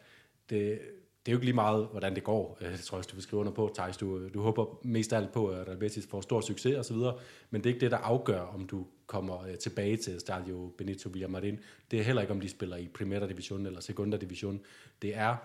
[0.50, 0.80] det,
[1.26, 2.58] det er jo ikke lige meget, hvordan det går.
[2.60, 3.96] Jeg det tror jeg, du vil skrive under på, Thijs.
[3.96, 6.96] Du, du håber mest af alt på, at Real Betis får stor succes osv.,
[7.50, 11.08] men det er ikke det, der afgør, om du kommer øh, tilbage til Stadio Benito
[11.08, 11.58] Villamarin.
[11.90, 14.60] Det er heller ikke, om de spiller i Primera Division eller Segunda Division.
[15.02, 15.36] Det er,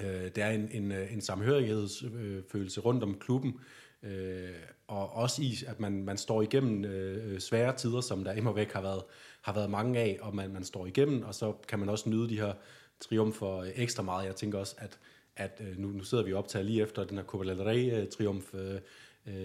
[0.00, 3.60] øh, det er en, en, øh, en samhørighedsfølelse rundt om klubben,
[4.02, 4.50] øh,
[4.88, 8.72] og også i, at man, man står igennem øh, svære tider, som der imod væk
[8.72, 9.02] har været,
[9.42, 12.28] har været mange af, og man, man står igennem, og så kan man også nyde
[12.28, 12.52] de her
[13.00, 14.26] triumfer ekstra meget.
[14.26, 14.98] Jeg tænker også, at,
[15.36, 18.80] at nu, nu sidder vi optaget lige efter den her Copa del Rey-triumf øh,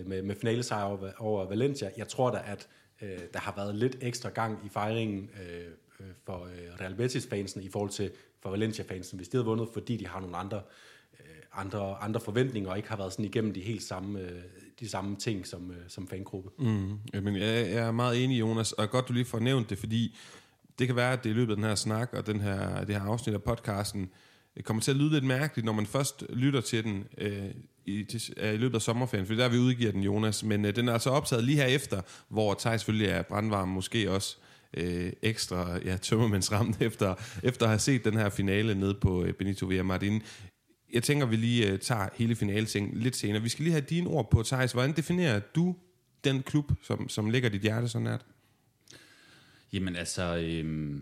[0.06, 1.92] med, med finalesejr over, over Valencia.
[1.98, 2.68] Jeg tror da, at
[3.02, 5.66] øh, der har været lidt ekstra gang i fejringen øh,
[6.00, 9.98] øh, for øh, Real Betis-fansen i forhold til for Valencia-fansen, hvis de havde vundet, fordi
[9.98, 10.62] de har nogle andre,
[11.20, 14.42] øh, andre, andre forventninger og ikke har været sådan igennem de helt samme, øh,
[14.80, 16.50] de samme ting som, øh, som fangruppe.
[16.58, 16.90] Mm-hmm.
[16.90, 19.78] Mm, jamen, jeg, jeg er meget enig, Jonas, og godt, du lige får nævnt det,
[19.78, 20.18] fordi
[20.80, 22.96] det kan være, at det i løbet af den her snak og den her, det
[22.96, 24.10] her afsnit af podcasten
[24.64, 27.52] kommer til at lyde lidt mærkeligt, når man først lytter til den øh,
[27.86, 30.44] i, til, øh, i løbet af sommerferien, for der vi udgiver den, Jonas.
[30.44, 34.12] Men øh, den er altså optaget lige her efter, hvor Thijs selvfølgelig er brandvarm, måske
[34.12, 34.38] også
[34.78, 39.34] øh, ekstra ja, tømmermændsramt efter, efter at have set den her finale nede på øh,
[39.34, 40.22] Benito Villamarin.
[40.94, 43.42] Jeg tænker, vi lige øh, tager hele finalsingen lidt senere.
[43.42, 44.72] Vi skal lige have dine ord på, Thijs.
[44.72, 45.76] Hvordan definerer du
[46.24, 48.26] den klub, som, som ligger dit hjerte så nært?
[49.74, 50.96] Jamen altså, øh,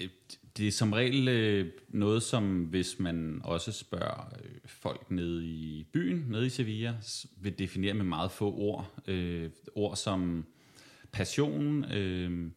[0.00, 0.08] Øh,
[0.56, 5.86] det er som regel øh, noget, som hvis man også spørger øh, folk nede i
[5.92, 6.94] byen, nede i Sevilla,
[7.36, 8.94] vil definere med meget få ord.
[9.06, 10.44] Øh, ord som
[11.12, 12.50] passion, øh,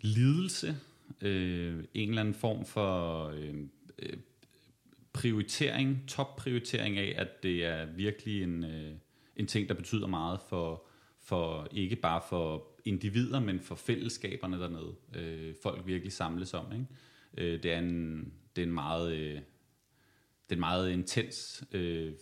[0.00, 0.76] lidelse,
[1.20, 3.54] øh, en eller anden form for øh,
[3.98, 4.16] øh,
[5.12, 8.92] prioritering, topprioritering af, at det er virkelig en, øh,
[9.36, 10.82] en ting, der betyder meget for,
[11.20, 14.94] for ikke bare for individer, men for fællesskaberne dernede.
[15.16, 16.72] Øh, folk virkelig samles om.
[16.72, 16.86] Ikke?
[17.38, 18.18] Øh, det, er en,
[18.56, 19.40] det er en meget, øh, det
[20.50, 22.12] er en meget intens øh,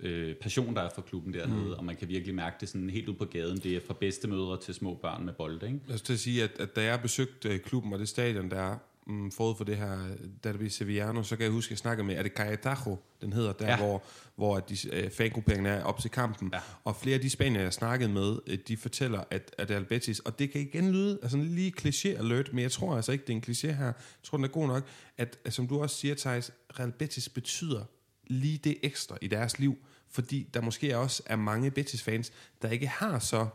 [0.00, 1.72] øh, passion, der er for klubben dernede, mm.
[1.72, 3.58] og man kan virkelig mærke det sådan helt ud på gaden.
[3.58, 5.66] Det er fra bedstemødre til små børn med bolde.
[5.66, 5.80] Ikke?
[5.88, 8.78] Jeg skal sige, at, at da jeg besøgte klubben og det stadion, der er,
[9.10, 9.98] mm, forud for det her
[10.44, 13.52] Derby Sevillano, så kan jeg huske, at jeg snakkede med, er det Cayetajo, den hedder,
[13.52, 13.76] der ja.
[13.76, 14.02] hvor,
[14.36, 16.50] hvor de, øh, fangrupperingerne er op til kampen.
[16.52, 16.60] Ja.
[16.84, 20.18] Og flere af de spanier, jeg snakkede med, øh, de fortæller, at, at Real Betis,
[20.20, 23.32] og det kan igen lyde altså lige kliché alert, men jeg tror altså ikke, det
[23.32, 23.84] er en kliché her.
[23.84, 24.84] Jeg tror, den er god nok,
[25.18, 27.84] at, at som du også siger, Thijs, Real Betis betyder
[28.26, 29.76] lige det ekstra i deres liv,
[30.10, 33.46] fordi der måske også er mange Betis-fans, der ikke har så,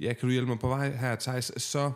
[0.00, 1.92] ja, kan du hjælpe mig på vej her, Thijs, så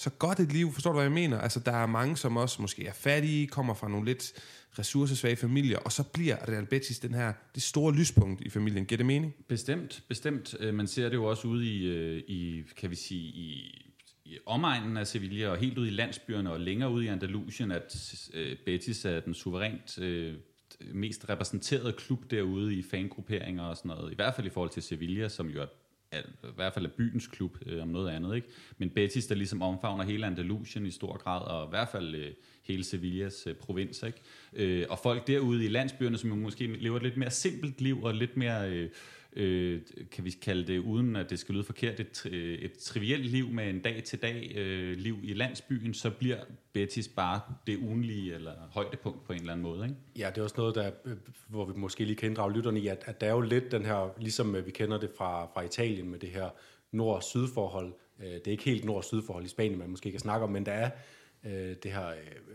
[0.00, 1.38] så godt et liv, forstår du, hvad jeg mener?
[1.38, 4.32] Altså, der er mange, som også måske er fattige, kommer fra nogle lidt
[4.78, 8.86] ressourcesvage familier, og så bliver Real Betis den her, det store lyspunkt i familien.
[8.86, 9.34] Giver det mening?
[9.48, 10.54] Bestemt, bestemt.
[10.60, 13.74] Øh, man ser det jo også ude i, øh, i kan vi sige, i,
[14.24, 18.14] i omegnen af Sevilla og helt ude i landsbyerne og længere ude i Andalusien, at
[18.34, 20.34] øh, Betis er den suverænt øh,
[20.92, 24.12] mest repræsenterede klub derude i fangrupperinger og sådan noget.
[24.12, 25.66] I hvert fald i forhold til Sevilla, som jo er
[26.12, 28.34] i hvert fald er byens klub øh, om noget andet.
[28.36, 28.48] Ikke?
[28.78, 32.30] Men Betis, der ligesom omfavner hele Andalusien i stor grad, og i hvert fald øh,
[32.62, 34.02] hele Sevillas øh, provins.
[34.02, 34.18] Ikke?
[34.52, 38.14] Øh, og folk derude i landsbyerne, som måske lever et lidt mere simpelt liv, og
[38.14, 38.90] lidt mere, øh,
[39.32, 42.26] øh, kan vi kalde det, uden at det skal lyde forkert, et,
[42.62, 46.38] et trivielt liv med en dag-til-dag øh, liv i landsbyen, så bliver
[46.72, 49.84] Betis bare det ugenlige eller højdepunkt på en eller anden måde.
[49.84, 49.96] Ikke?
[50.18, 51.16] Ja, det er også noget, der, øh,
[51.48, 53.84] hvor vi måske lige kan inddrage lytterne i, at, at der er jo lidt den
[53.84, 56.48] her, ligesom øh, vi kender det fra, fra Italien med det her
[56.92, 57.92] nord-syd-forhold.
[58.20, 60.72] Øh, det er ikke helt nord-syd-forhold i Spanien, man måske kan snakke om, men der
[60.72, 60.90] er
[61.82, 62.12] det her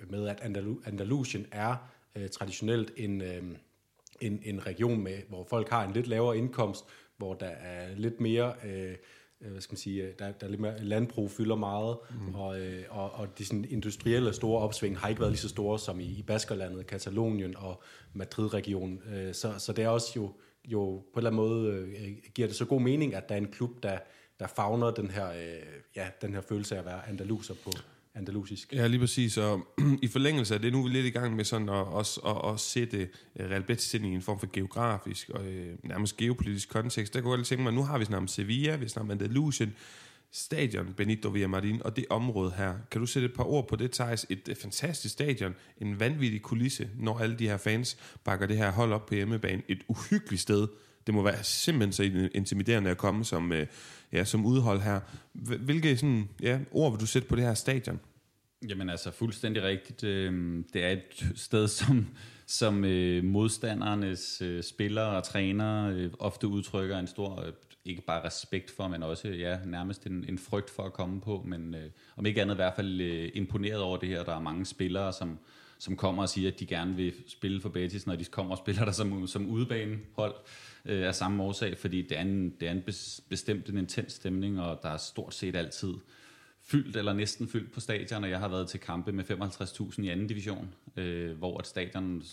[0.09, 1.75] med, at Andalu- Andalusien er
[2.31, 3.21] traditionelt en,
[4.21, 6.85] en, en region, med, hvor folk har en lidt lavere indkomst,
[7.17, 8.53] hvor der er lidt mere...
[8.65, 8.95] Øh,
[9.39, 11.97] hvad skal man sige, der, der er lidt mere, landbrug fylder meget,
[12.27, 12.35] mm.
[12.35, 12.57] og,
[12.89, 16.03] og, og de sådan industrielle store opsving har ikke været lige så store som i,
[16.03, 19.01] i Baskerlandet, Katalonien og Madrid-regionen.
[19.33, 20.31] Så, så det er også jo,
[20.65, 21.87] jo på en eller anden måde,
[22.35, 23.97] giver det så god mening, at der er en klub, der,
[24.39, 25.27] der fagner den her,
[25.95, 27.71] ja, den her følelse af at være andaluser på,
[28.15, 28.73] andalusisk.
[28.73, 29.37] Ja, lige præcis.
[29.37, 29.67] Og
[30.01, 32.53] i forlængelse af det, nu er vi lidt i gang med sådan at, også, at,
[32.53, 36.69] at sætte øh, Real Betis ind i en form for geografisk og øh, nærmest geopolitisk
[36.69, 37.13] kontekst.
[37.13, 39.11] Der kunne jeg lige tænke mig, nu har vi snart om Sevilla, vi snakker om
[39.11, 39.73] Andalusien,
[40.31, 42.73] stadion Benito Villamarin og det område her.
[42.91, 44.25] Kan du sætte et par ord på det, Thijs?
[44.29, 48.71] Et, et fantastisk stadion, en vanvittig kulisse, når alle de her fans bakker det her
[48.71, 49.61] hold op på hjemmebane.
[49.67, 50.67] Et uhyggeligt sted.
[51.05, 53.67] Det må være simpelthen så intimiderende at komme som, øh,
[54.15, 54.99] ja, som udhold her.
[55.33, 57.99] Hvilke sådan, ja, ord vil du sætte på det her stadion?
[58.69, 60.03] Jamen altså fuldstændig rigtigt.
[60.03, 62.07] Øhm, det er et sted, som,
[62.45, 67.45] som øh, modstandernes øh, spillere og trænere øh, ofte udtrykker en stor,
[67.85, 71.43] ikke bare respekt for, men også ja, nærmest en, en frygt for at komme på.
[71.47, 71.75] Men
[72.15, 73.01] om ikke andet i hvert fald
[73.33, 74.23] imponeret over det her.
[74.23, 75.39] Der er mange spillere, som,
[75.79, 78.57] som kommer og siger, at de gerne vil spille for Betis, når de kommer og
[78.57, 80.35] spiller der som, som udebanehold
[80.85, 82.83] øh, af samme årsag, fordi det er en, det er en
[83.29, 85.93] bestemt en intens stemning, og der er stort set altid
[86.65, 90.09] fyldt eller næsten fyldt på stadion, og jeg har været til kampe med 55.000 i
[90.09, 92.23] anden division, øh, hvor at stadion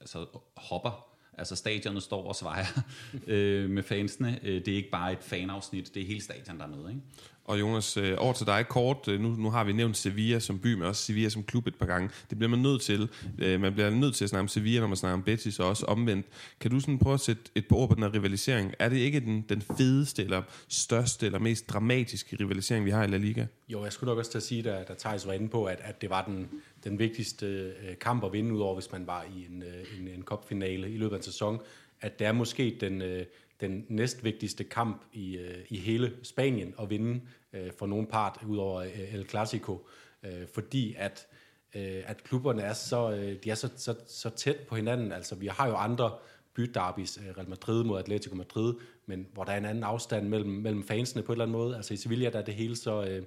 [0.00, 1.06] altså, hopper.
[1.38, 2.82] Altså stadionet står og svejer
[3.26, 4.38] øh, med fansene.
[4.42, 6.88] Øh, det er ikke bare et fanafsnit, det er hele stadion, der er med.
[6.88, 7.00] Ikke?
[7.44, 9.08] Og Jonas, øh, over til dig kort.
[9.08, 11.74] Øh, nu, nu har vi nævnt Sevilla som by, men også Sevilla som klub et
[11.74, 12.10] par gange.
[12.30, 13.08] Det bliver man nødt til.
[13.38, 15.68] Øh, man bliver nødt til at snakke om Sevilla, når man snakker om Betis, og
[15.68, 16.26] også omvendt.
[16.60, 18.74] Kan du sådan prøve at sætte et par ord på den her rivalisering?
[18.78, 23.06] Er det ikke den, den fedeste, eller største, eller mest dramatiske rivalisering, vi har i
[23.06, 23.46] La Liga?
[23.68, 25.78] Jo, jeg skulle nok også til at sige, da, da Thijs var inde på, at,
[25.82, 26.48] at det var den,
[26.84, 30.22] den vigtigste øh, kamp at vinde, udover hvis man var i en, øh, en, en
[30.22, 31.60] cupfinale i løbet af en sæson,
[32.00, 33.24] at det er måske den, øh,
[33.62, 37.20] den næstvigtigste kamp i, øh, i hele Spanien at vinde
[37.52, 39.86] øh, for nogen part, udover øh, El Clasico,
[40.22, 41.26] øh, fordi at,
[41.74, 45.12] øh, at klubberne er så, øh, de er så, så, så tæt på hinanden.
[45.12, 46.10] Altså, vi har jo andre
[46.54, 48.74] byderbis, øh, Real Madrid mod Atletico Madrid,
[49.06, 51.76] men hvor der er en anden afstand mellem, mellem fansene på en eller anden måde.
[51.76, 53.22] Altså i Sevilla der er det hele så øh,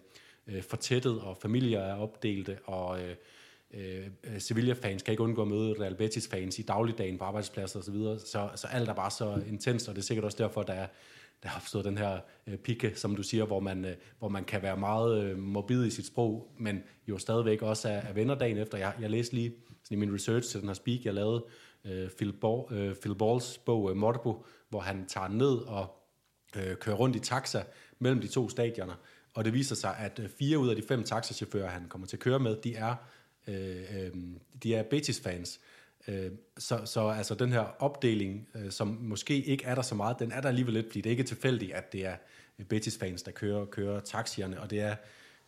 [0.47, 3.15] øh, fortættet, og familier er opdelte, og øh,
[3.73, 7.95] Øh, øh, Sevilla-fans kan ikke undgå at møde Real Betis-fans i dagligdagen på arbejdspladser osv.,
[7.95, 10.73] så, så, så alt er bare så intenst, og det er sikkert også derfor, der
[10.73, 10.87] er,
[11.43, 14.45] der har opstået den her øh, pikke, som du siger, hvor man, øh, hvor man
[14.45, 18.35] kan være meget øh, morbid i sit sprog, men jo stadigvæk også er, er venner
[18.35, 18.77] dagen efter.
[18.77, 21.45] Jeg, jeg læste lige sådan i min research til den her speak, jeg lavede,
[21.85, 25.87] øh, Phil, Bo, øh, Phil Balls bog øh, Morbo, hvor han tager ned og
[26.55, 27.63] øh, kører rundt i taxa
[27.99, 28.95] mellem de to stadioner,
[29.33, 32.15] og det viser sig, at øh, fire ud af de fem taxachauffører, han kommer til
[32.15, 32.95] at køre med, de er,
[33.47, 34.11] øh, øh,
[34.63, 35.59] de er Betis-fans.
[36.07, 40.19] Øh, så, så altså den her opdeling, øh, som måske ikke er der så meget,
[40.19, 42.15] den er der alligevel lidt, fordi det er ikke tilfældigt, at det er
[42.69, 44.95] Betis-fans, der kører, kører taxierne, og det er,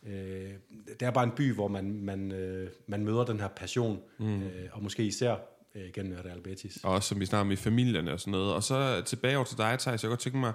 [0.03, 0.51] øh,
[0.87, 4.43] det er bare en by, hvor man, man, øh, man møder den her passion, mm.
[4.43, 5.35] øh, og måske især
[5.75, 6.77] øh, gennem Real Betis.
[6.83, 8.53] Og også som vi snakker om i familierne og sådan noget.
[8.53, 10.53] Og så tilbage over til dig, Thijs, jeg godt tænke mig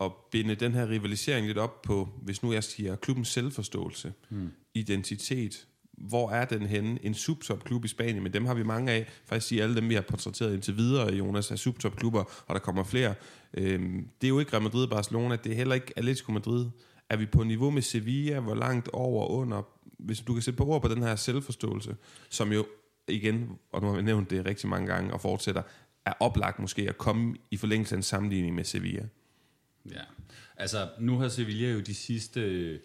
[0.00, 4.50] at binde den her rivalisering lidt op på, hvis nu jeg siger klubbens selvforståelse, mm.
[4.74, 5.66] identitet,
[6.00, 6.98] hvor er den henne?
[7.02, 9.08] En subtopklub i Spanien, men dem har vi mange af.
[9.24, 12.84] Faktisk sige, alle dem, vi har portrætteret indtil videre, Jonas, er subtopklubber, og der kommer
[12.84, 13.14] flere.
[13.54, 16.66] Øhm, det er jo ikke Real Madrid Barcelona, det er heller ikke Atletico Madrid.
[17.10, 18.40] Er vi på niveau med Sevilla?
[18.40, 19.62] Hvor langt over under?
[19.98, 21.96] Hvis du kan sætte på ord på den her selvforståelse,
[22.30, 22.66] som jo
[23.08, 25.62] igen, og nu har vi nævnt det rigtig mange gange og fortsætter,
[26.04, 29.08] er oplagt måske at komme i forlængelse af en sammenligning med Sevilla.
[29.90, 30.00] Ja,
[30.56, 32.80] altså nu har Sevilla jo de sidste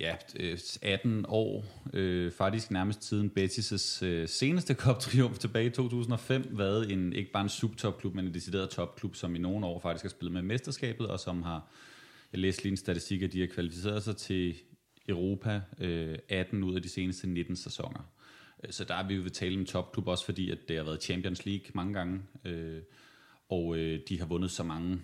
[0.00, 6.46] ja, øh, 18 år, øh, faktisk nærmest siden Betis' øh, seneste cup-triumf tilbage i 2005,
[6.50, 10.04] været en, ikke bare en subtopklub, men en decideret topklub, som i nogle år faktisk
[10.04, 11.70] har spillet med mesterskabet, og som har,
[12.32, 14.56] jeg læste lige en statistik, at de har kvalificeret sig til
[15.08, 18.12] Europa øh, 18 ud af de seneste 19 sæsoner.
[18.64, 20.84] Øh, så der er vi jo ved tale om topklub også, fordi at det har
[20.84, 22.82] været Champions League mange gange, øh,
[23.48, 25.00] og øh, de har vundet så mange.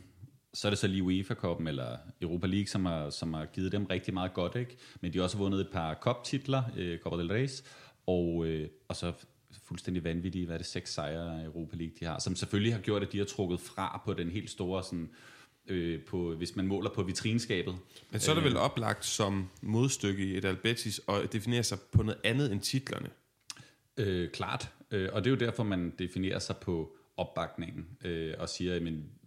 [0.56, 3.72] Så er det så lige UEFA Cup'en eller Europa League, som har, som har givet
[3.72, 4.76] dem rigtig meget godt, ikke?
[5.00, 7.48] Men de har også vundet et par cup-titler, øh, Copa del Rey,
[8.06, 9.12] og, øh, og så
[9.64, 12.80] fuldstændig vanvittige, hvad er det, seks sejre i Europa League, de har, som selvfølgelig har
[12.80, 15.10] gjort, at de har trukket fra på den helt store, sådan,
[15.66, 17.76] øh, på, hvis man måler på vitrinskabet.
[18.10, 22.02] Men så er det vel oplagt som modstykke i et Albetis at definere sig på
[22.02, 23.10] noget andet end titlerne.
[23.96, 28.48] Øh, klart, øh, og det er jo derfor, man definerer sig på opbakningen øh, og
[28.48, 28.82] siger, at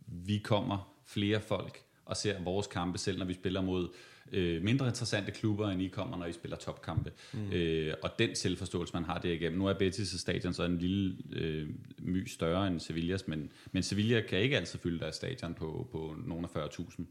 [0.07, 3.89] vi kommer flere folk og ser vores kampe, selv når vi spiller mod
[4.31, 7.11] øh, mindre interessante klubber, end I kommer, når I spiller topkampe.
[7.33, 7.51] Mm.
[7.51, 9.59] Øh, og den selvforståelse, man har derigennem.
[9.59, 11.69] Nu er Betis' stadion så en lille øh,
[11.99, 16.15] my større end Sevillas, men, men Sevilla kan ikke altid fylde deres stadion på, på
[16.25, 17.03] nogle af 40.000.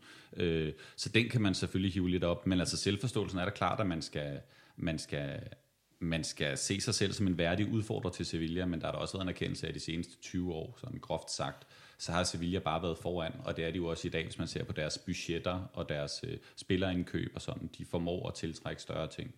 [0.43, 3.81] Øh, så den kan man selvfølgelig hive lidt op, men altså selvforståelsen er da klart,
[3.81, 4.41] at man skal,
[4.77, 5.41] man skal
[6.01, 8.99] man skal se sig selv som en værdig udfordrer til Sevilla, men der har der
[8.99, 11.67] også været en erkendelse af de seneste 20 år, sådan groft sagt,
[11.99, 14.39] så har Sevilla bare været foran, og det er de jo også i dag, hvis
[14.39, 17.71] man ser på deres budgetter og deres øh, spillerindkøb og sådan.
[17.79, 19.35] De formår at tiltrække større ting.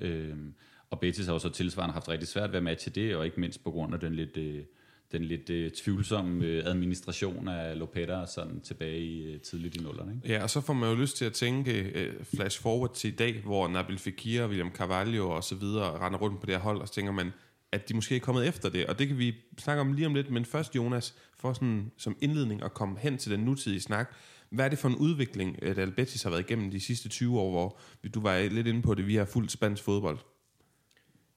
[0.00, 0.54] Øhm,
[0.90, 3.40] og Betis har jo så tilsvarende haft rigtig svært ved at matche det, og ikke
[3.40, 4.64] mindst på grund af den lidt, øh,
[5.12, 10.12] den lidt øh, tvivlsomme øh, administration af Lopetta sådan tilbage i øh, tidligt i nullerne.
[10.14, 10.34] Ikke?
[10.34, 13.16] Ja, og så får man jo lyst til at tænke øh, flash forward til i
[13.16, 16.80] dag, hvor Nabil Fekir, William Carvalho og så videre render rundt på det her hold,
[16.80, 17.32] og så tænker man,
[17.72, 20.14] at de måske er kommet efter det, og det kan vi snakke om lige om
[20.14, 24.14] lidt, men først Jonas, for sådan som indledning at komme hen til den nutidige snak,
[24.50, 27.50] hvad er det for en udvikling, at Albetis har været igennem de sidste 20 år,
[27.50, 27.78] hvor
[28.14, 30.18] du var lidt inde på det, vi har fuldt spansk fodbold?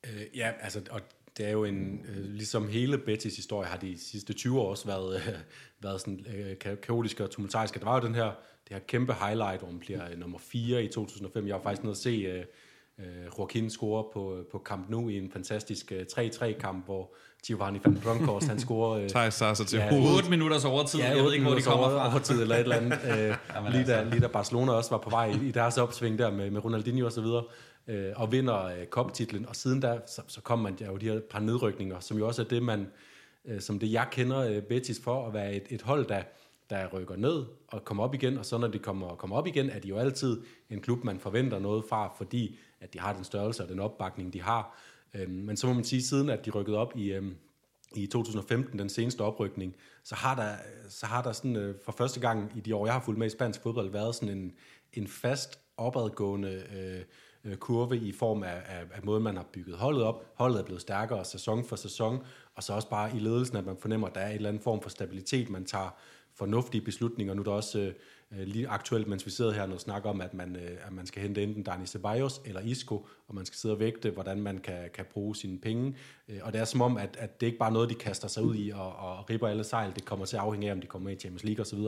[0.05, 1.01] Øh, ja, altså, og
[1.37, 4.85] det er jo en, øh, ligesom hele Betis historie har de sidste 20 år også
[4.85, 5.33] været, øh,
[5.81, 7.79] været sådan øh, ka- kaotiske og tumultariske.
[7.79, 8.25] Der var jo den her,
[8.67, 11.47] det her kæmpe highlight, hvor man bliver øh, nummer 4 i 2005.
[11.47, 12.45] Jeg var faktisk nede at se øh,
[12.99, 13.05] øh,
[13.37, 17.15] Joaquin score på, på Camp Nou i en fantastisk øh, 3-3-kamp, hvor
[17.47, 18.91] Giovanni van Bronckhorst, han scorer...
[19.03, 20.15] Øh, Thijs tager sig til Ja, hovedet.
[20.17, 22.11] 8 minutters overtid, Ja, jeg ved ikke, hvor de kommer fra.
[22.11, 22.99] Overtid eller et eller andet.
[23.03, 26.31] Øh, lige, da, lige da Barcelona også var på vej i, i deres opsving der
[26.31, 27.43] med, med Ronaldinho og så videre,
[27.87, 29.45] øh, og vinder øh, Cup-titlen.
[29.45, 32.27] Og siden da, så, så kom man der jo de her par nedrykninger, som jo
[32.27, 32.87] også er det, man,
[33.45, 36.21] øh, som det jeg kender øh, Betis for, at være et, et hold, der,
[36.69, 39.69] der rykker ned og kommer op igen, og så når de kommer, kommer op igen,
[39.69, 43.23] er de jo altid en klub, man forventer noget fra, fordi at de har den
[43.23, 44.77] størrelse og den opbakning, de har.
[45.13, 47.13] Øh, men så må man sige, siden at de rykkede op i...
[47.13, 47.23] Øh,
[47.95, 50.55] i 2015, den seneste oprykning, så har der,
[50.89, 53.27] så har der sådan, øh, for første gang i de år, jeg har fulgt med
[53.27, 54.51] i spansk fodbold, været sådan en,
[54.93, 59.77] en fast opadgående øh, øh, kurve i form af, af, af måden, man har bygget
[59.77, 60.25] holdet op.
[60.35, 62.23] Holdet er blevet stærkere sæson for sæson,
[62.55, 64.63] og så også bare i ledelsen, at man fornemmer, at der er en eller anden
[64.63, 65.95] form for stabilitet, man tager
[66.35, 67.33] fornuftige beslutninger.
[67.33, 67.93] Nu er der også øh,
[68.33, 71.05] Øh, lige aktuelt, mens vi sidder her, noget snak om, at man, øh, at man
[71.05, 74.57] skal hente enten Dani Ceballos eller Isco, og man skal sidde og vægte, hvordan man
[74.57, 75.95] kan, kan bruge sine penge.
[76.29, 78.27] Øh, og det er som om, at, at det ikke bare er noget, de kaster
[78.27, 79.95] sig ud i og, og ripper alle sejl.
[79.95, 81.79] Det kommer til at afhænge af, om de kommer med i Champions League osv.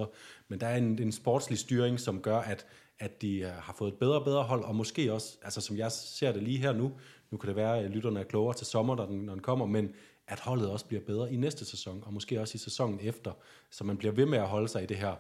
[0.47, 2.65] Men der er en, en sportslig styring, som gør, at,
[2.99, 5.91] at de har fået et bedre og bedre hold, og måske også, altså som jeg
[5.91, 6.91] ser det lige her nu,
[7.31, 9.65] nu kan det være, at lytterne er klogere til sommer, når den, når den kommer,
[9.65, 9.89] men
[10.27, 13.31] at holdet også bliver bedre i næste sæson, og måske også i sæsonen efter,
[13.69, 15.15] så man bliver ved med at holde sig i det her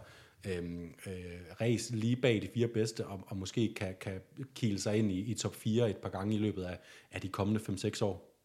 [0.45, 1.13] øhm, øh,
[1.61, 4.21] race lige bag de fire bedste, og, og måske kan, kan
[4.55, 6.79] kile sig ind i, i top 4 et par gange i løbet af,
[7.11, 8.37] af de kommende 5-6 år.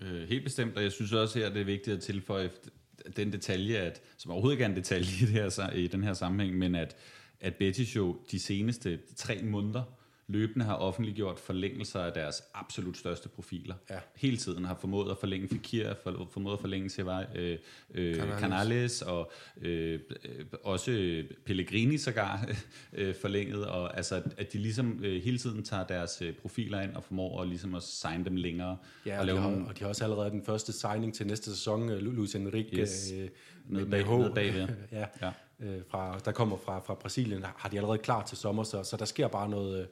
[0.00, 2.50] Øh, helt bestemt, og jeg synes også her, det er vigtigt at tilføje
[3.16, 6.12] den detalje, at, som overhovedet ikke er en detalje i, det her, i den her
[6.12, 6.96] sammenhæng, men at,
[7.40, 9.82] at Betis jo de seneste tre måneder
[10.28, 13.74] løbende har offentliggjort forlængelser af deres absolut største profiler.
[13.90, 13.98] Ja.
[14.16, 17.58] Hele tiden har formået at forlænge Fekir, for, formået at forlænge Sevej, øh,
[17.94, 18.40] øh, Canales.
[18.40, 19.32] Canales, og
[19.62, 20.00] øh,
[20.62, 22.48] også Pellegrini sågar
[22.92, 26.94] øh, forlænget, og altså, at de ligesom øh, hele tiden tager deres øh, profiler ind
[26.96, 28.76] og formår at, ligesom at signe dem længere.
[29.06, 31.26] Ja, og og, de har, nogle, og de har også allerede den første signing til
[31.26, 33.12] næste sæson, øh, Lu- Luis Enrique, Yes.
[33.12, 33.28] øh,
[33.68, 34.68] med, bag- med nede bagved.
[34.92, 35.30] ja, Ja.
[35.60, 38.96] Øh, fra, der kommer fra, fra Brasilien, har de allerede klar til sommer, så, så
[38.96, 39.86] der sker bare noget, øh,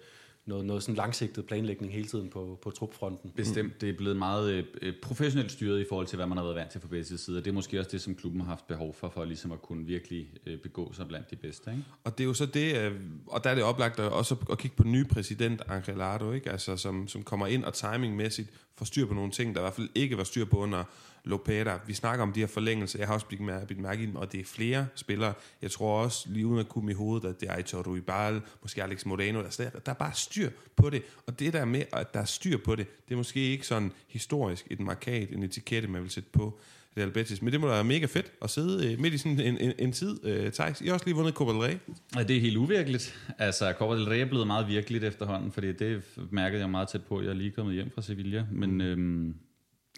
[0.47, 3.30] noget, noget sådan langsigtet planlægning hele tiden på, på trupfronten.
[3.36, 3.80] Bestemt.
[3.80, 6.70] Det er blevet meget øh, professionelt styret i forhold til, hvad man har været vant
[6.70, 7.38] til fra bedste side.
[7.38, 9.62] Og det er måske også det, som klubben har haft behov for, for ligesom at
[9.62, 11.70] kunne virkelig øh, begå sig blandt de bedste.
[11.70, 11.84] Ikke?
[12.05, 14.59] Og det er jo så det, øh, og der er det oplagt at også at
[14.59, 16.51] kigge på den nye præsident, Angelado, ikke?
[16.51, 19.74] Altså, som, som kommer ind og timingmæssigt får styr på nogle ting, der i hvert
[19.74, 20.84] fald ikke var styr på under
[21.25, 21.79] Lopeta.
[21.87, 23.45] Vi snakker om de her forlængelser, jeg har også blivet
[23.79, 25.35] mærke, i dem, og det er flere spillere.
[25.62, 28.83] Jeg tror også, lige uden at kunne i hovedet, at det er Aitor Ruibal, måske
[28.83, 31.03] Alex Moreno, der, der, der er bare styr på det.
[31.27, 33.93] Og det der med, at der er styr på det, det er måske ikke sådan
[34.09, 36.61] historisk et markat, en etikette, man vil sætte på
[36.97, 37.43] Real Betis.
[37.43, 39.73] Men det må da være mega fedt at sidde øh, midt i sådan en, en,
[39.79, 40.25] en tid.
[40.25, 41.77] Øh, Thijs, I har også lige vundet Copa del Rey.
[42.16, 43.29] Ja, det er helt uvirkeligt.
[43.39, 47.03] Altså, Copa del Rey er blevet meget virkeligt efterhånden, fordi det mærkede jeg meget tæt
[47.03, 47.23] på.
[47.23, 49.35] Jeg er lige kommet hjem fra Sevilla, men øhm,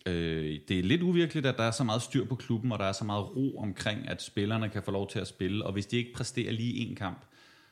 [0.06, 2.84] øh, det er lidt uvirkeligt, at der er så meget styr på klubben, og der
[2.84, 5.86] er så meget ro omkring, at spillerne kan få lov til at spille, og hvis
[5.86, 7.18] de ikke præsterer lige en kamp,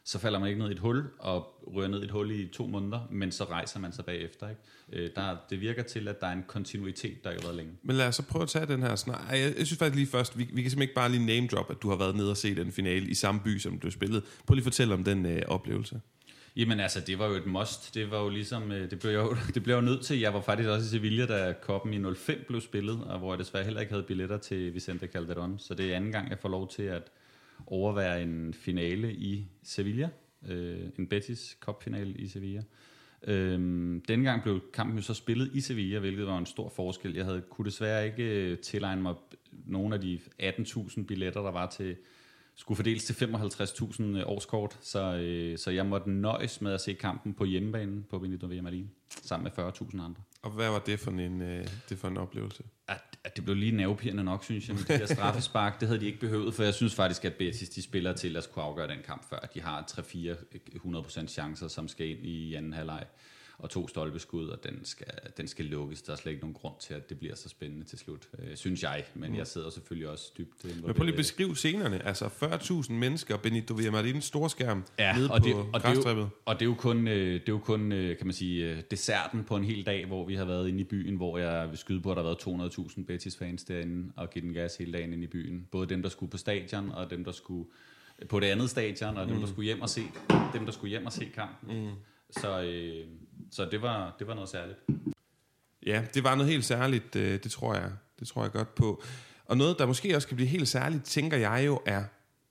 [0.04, 2.46] så falder man ikke ned i et hul og rører ned i et hul i
[2.46, 4.48] to måneder, men så rejser man sig bagefter.
[4.48, 4.60] Ikke?
[4.92, 7.72] Øh, der, det virker til, at der er en kontinuitet, der har været længe.
[7.82, 9.20] Men lad os så prøve at tage den her snak.
[9.30, 11.70] Jeg, jeg synes faktisk lige først, vi, vi kan simpelthen ikke bare lige name drop,
[11.70, 14.22] at du har været nede og set den finale i samme by, som du spillede.
[14.46, 16.00] Prøv lige at fortælle om den øh, oplevelse.
[16.56, 17.94] Jamen altså, det var jo et must.
[17.94, 20.18] Det var jo ligesom, øh, det blev jo, det blev jo nødt til.
[20.18, 23.38] Jeg var faktisk også i Sevilla, da koppen i 05 blev spillet, og hvor jeg
[23.38, 25.58] desværre heller ikke havde billetter til Vicente Calderon.
[25.58, 27.02] Så det er anden gang, jeg får lov til at
[27.66, 30.08] overvære en finale i Sevilla.
[30.48, 32.62] Øh, en Betis kopfinale i Sevilla.
[33.26, 37.14] Øhm, dengang gang blev kampen jo så spillet i Sevilla, hvilket var en stor forskel.
[37.14, 39.14] Jeg havde, kunne desværre ikke øh, tilegne mig
[39.66, 41.96] nogen af de 18.000 billetter, der var til,
[42.56, 46.94] skulle fordeles til 55.000 øh, årskort, så, øh, så jeg måtte nøjes med at se
[46.94, 48.90] kampen på hjemmebanen på Benito Villamarin,
[49.22, 50.22] sammen med 40.000 andre.
[50.42, 52.62] Og hvad var det for en, øh, det for en oplevelse?
[52.88, 54.76] At, at det blev lige nervepirrende nok, synes jeg.
[54.76, 57.68] Med de her straffespark, det havde de ikke behøvet, for jeg synes faktisk, at Betis
[57.68, 59.38] de spiller til at kunne afgøre den kamp før.
[59.54, 63.04] De har 3-4-100% chancer, som skal ind i anden halvleg
[63.62, 65.06] og to stolpeskud, og den skal,
[65.36, 66.02] den skal lukkes.
[66.02, 68.56] Der er slet ikke nogen grund til, at det bliver så spændende til slut, øh,
[68.56, 69.04] synes jeg.
[69.14, 69.36] Men mm.
[69.36, 72.06] jeg sidder selvfølgelig også dybt Men prøv lige at beskrive scenerne.
[72.06, 76.28] Altså 40.000 mennesker, Benito Villamarin storskærm ja, nede og på det, og det, er jo,
[76.44, 78.82] og det er jo kun, øh, det er jo kun øh, kan man sige, øh,
[78.90, 81.78] desserten på en hel dag, hvor vi har været inde i byen, hvor jeg vil
[81.78, 85.12] skyde på, at der har været 200.000 Betis-fans derinde, og give den gas hele dagen
[85.12, 85.68] ind i byen.
[85.70, 87.68] Både dem, der skulle på stadion, og dem, der skulle
[88.28, 90.02] på det andet stadion, og dem, der skulle hjem og se,
[90.52, 91.84] dem, der skulle hjem og se kampen.
[91.84, 91.90] Mm.
[92.30, 93.06] Så, øh,
[93.52, 94.78] så det, var, det var noget særligt.
[95.86, 97.90] Ja, det var noget helt særligt, øh, det tror jeg,
[98.20, 99.02] det tror jeg godt på.
[99.44, 102.04] Og noget, der måske også kan blive helt særligt, tænker jeg jo, er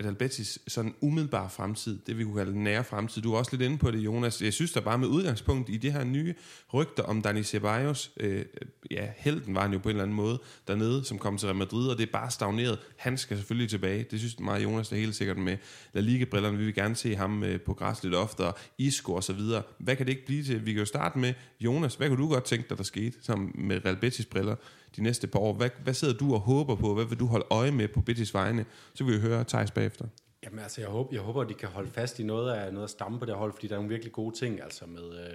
[0.03, 3.21] Real Betis sådan umiddelbar fremtid, det vi kunne kalde den nære fremtid.
[3.21, 4.41] Du er også lidt inde på det, Jonas.
[4.41, 6.33] Jeg synes, der bare med udgangspunkt i det her nye
[6.73, 8.45] rygter om Dani Ceballos, øh,
[8.91, 11.57] ja, helten var han jo på en eller anden måde dernede, som kom til Real
[11.57, 12.79] Madrid, og det er bare stagneret.
[12.97, 14.05] Han skal selvfølgelig tilbage.
[14.11, 15.57] Det synes mig, Jonas, er helt sikkert med
[15.93, 16.57] La Liga-brillerne.
[16.57, 19.63] Vi vil gerne se ham øh, på græs lidt oftere, Isco og så videre.
[19.77, 20.65] Hvad kan det ikke blive til?
[20.65, 23.51] Vi kan jo starte med, Jonas, hvad kunne du godt tænke dig, der skete som
[23.55, 24.55] med Real Betis-briller
[24.95, 25.53] de næste par år?
[25.53, 26.93] Hvad, hvad sidder du og håber på?
[26.93, 28.65] Hvad vil du holde øje med på Betis vegne?
[28.93, 30.05] Så vil vi høre Thijs bagefter.
[30.43, 32.83] Jamen altså, jeg håber, jeg håber, at de kan holde fast i noget af, noget
[32.83, 35.33] at stamme på det hold, fordi der er nogle virkelig gode ting, altså med øh,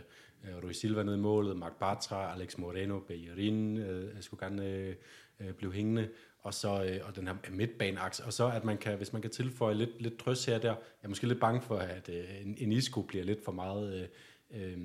[0.51, 4.95] øh Rui Silva nede i målet, Mark Bartra, Alex Moreno, Bellerin, øh, skulle gerne øh,
[5.41, 8.97] øh, blive hængende, og så øh, og den her midtbaneaks, og så at man kan,
[8.97, 11.77] hvis man kan tilføje lidt, lidt trøst her der, jeg er måske lidt bange for,
[11.77, 14.09] at øh, en, en Isco bliver lidt for meget
[14.51, 14.79] øh, øh,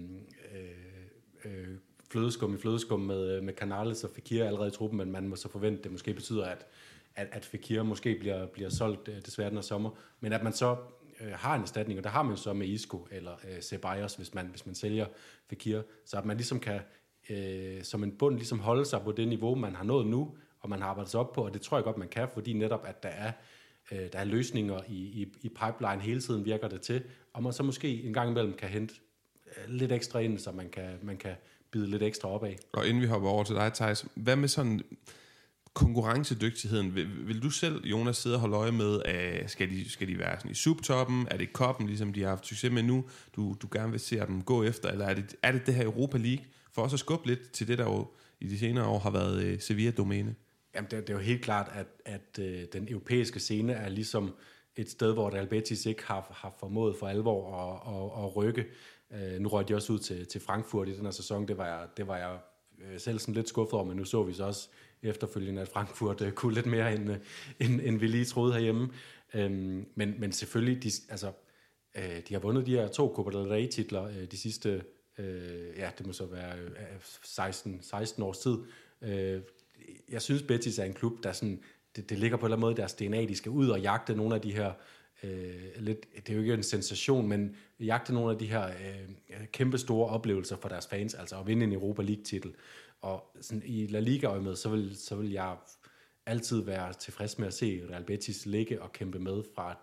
[0.55, 1.77] øh, øh
[2.11, 5.35] flødeskum i flødeskum med, øh, med Canales og Fekir allerede i truppen, men man må
[5.35, 6.65] så forvente, at det måske betyder, at,
[7.15, 9.89] at, at Fekir måske bliver, bliver solgt øh, desværre den her sommer,
[10.19, 10.75] men at man så
[11.21, 14.33] øh, har en erstatning, og der har man så med Isco eller øh, Ceballos, hvis
[14.33, 15.05] man, hvis man sælger
[15.49, 16.79] Fekir, så at man ligesom kan
[17.29, 20.69] øh, som en bund ligesom holde sig på det niveau, man har nået nu, og
[20.69, 22.85] man har arbejdet sig op på, og det tror jeg godt, man kan, fordi netop,
[22.87, 23.31] at der er,
[23.91, 27.03] øh, der er løsninger i, i, i pipeline hele tiden, virker det til,
[27.33, 28.93] og man så måske en gang imellem kan hente
[29.47, 31.35] øh, lidt ekstra ind, så man kan, man kan
[31.71, 32.57] bide lidt ekstra op af.
[32.73, 34.81] Og inden vi hopper over til dig, Thijs, hvad med sådan
[35.73, 36.95] konkurrencedygtigheden?
[36.95, 40.19] Vil, vil du selv, Jonas, sidde og holde øje med, at skal de, skal de
[40.19, 41.27] være sådan i subtoppen?
[41.31, 43.05] Er det koppen, ligesom de har haft succes med nu,
[43.35, 44.89] du, du gerne vil se dem gå efter?
[44.89, 47.67] Eller er det, er det det her Europa League, for også at skubbe lidt til
[47.67, 48.07] det, der jo
[48.39, 50.35] i de senere år har været uh, Sevilla-domæne?
[50.75, 54.33] Jamen, det, det er jo helt klart, at, at uh, den europæiske scene er ligesom
[54.75, 58.65] et sted, hvor Real Betis ikke har, har formået for alvor at, at, at rykke.
[59.13, 61.47] Øh, nu røg de også ud til, til Frankfurt i den her sæson.
[61.47, 62.39] Det var jeg, det var jeg
[62.81, 64.69] øh, selv sådan lidt skuffet over, men nu så vi så også
[65.03, 67.17] efterfølgende, at Frankfurt øh, kunne lidt mere, end, øh,
[67.59, 68.89] end, end vi lige troede herhjemme.
[69.33, 71.31] Um, men, men selvfølgelig, de, altså,
[71.95, 74.83] øh, de har vundet de her to Copa del Rey titler øh, de sidste,
[75.17, 76.71] øh, ja, det må så være øh,
[77.23, 78.57] 16, 16 års tid.
[79.01, 79.41] Øh,
[80.09, 81.63] jeg synes, Betis er en klub, der sådan,
[81.95, 84.15] det, det ligger på en eller anden måde deres DNA, de skal ud og jagte
[84.15, 84.73] nogle af de her
[85.23, 89.47] øh, lidt, det er jo ikke en sensation, men jagte nogle af de her øh,
[89.51, 92.53] kæmpe store oplevelser for deres fans, altså at vinde en Europa League-titel.
[93.01, 95.55] Og sådan, i La Liga-øjemed, så vil, så vil jeg
[96.25, 99.77] altid være tilfreds med at se Real Betis ligge og kæmpe med fra,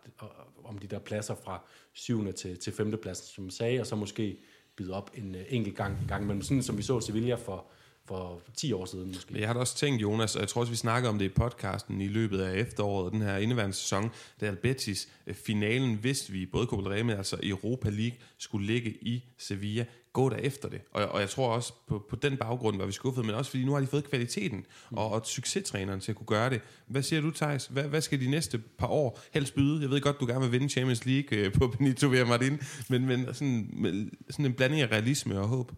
[0.65, 2.33] om de der pladser fra 7.
[2.33, 2.99] til, til 5.
[3.03, 4.39] pladsen, som jeg sagde, og så måske
[4.77, 7.67] byde op en øh, enkelt gang, gang men sådan som vi så Sevilla for,
[8.09, 9.33] for 10 år siden måske.
[9.33, 11.25] Men jeg har da også tænkt, Jonas, og jeg tror også, vi snakker om det
[11.25, 16.33] i podcasten i løbet af efteråret, den her indeværende sæson, der Betis, øh, finalen hvis
[16.33, 19.85] vi, både Copa del Rey, altså Europa League, skulle ligge i Sevilla.
[20.13, 20.81] gå der efter det.
[20.93, 23.65] Og, og jeg tror også, på, på den baggrund var vi skuffet, men også fordi
[23.65, 26.61] nu har de fået kvaliteten og, og succestræneren til at kunne gøre det.
[26.87, 27.67] Hvad siger du, Thijs?
[27.67, 29.83] Hvad, hvad skal de næste par år helst byde?
[29.83, 33.35] Jeg ved godt, du gerne vil vinde Champions League øh, på Benito Villamarin, men, men
[33.35, 35.73] sådan, med, sådan en blanding af realisme og håb.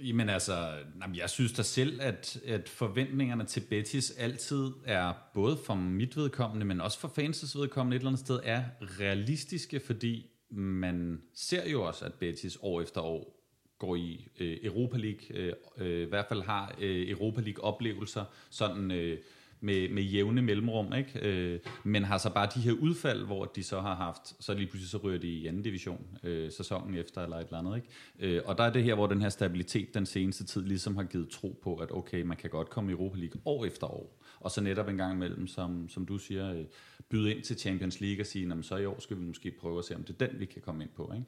[0.00, 5.58] Jamen altså, jamen jeg synes da selv, at, at forventningerne til Betis altid er, både
[5.66, 10.26] for mit vedkommende, men også for fansets vedkommende et eller andet sted, er realistiske, fordi
[10.50, 13.38] man ser jo også, at Betis år efter år
[13.78, 18.24] går i øh, Europa League, øh, øh, i hvert fald har øh, Europa League oplevelser,
[18.50, 19.18] sådan øh,
[19.60, 21.20] med, med jævne mellemrum, ikke?
[21.22, 24.66] Øh, men har så bare de her udfald, hvor de så har haft, så lige
[24.66, 28.36] pludselig så ryger de i anden division øh, sæsonen efter, eller et eller andet, ikke?
[28.36, 31.04] Øh, og der er det her, hvor den her stabilitet den seneste tid ligesom har
[31.04, 34.22] givet tro på, at okay, man kan godt komme i Europa League år efter år,
[34.40, 36.64] og så netop en gang imellem, som, som du siger, øh,
[37.08, 39.84] byde ind til Champions League og sige, så i år skal vi måske prøve at
[39.84, 41.26] se, om det er den, vi kan komme ind på, ikke?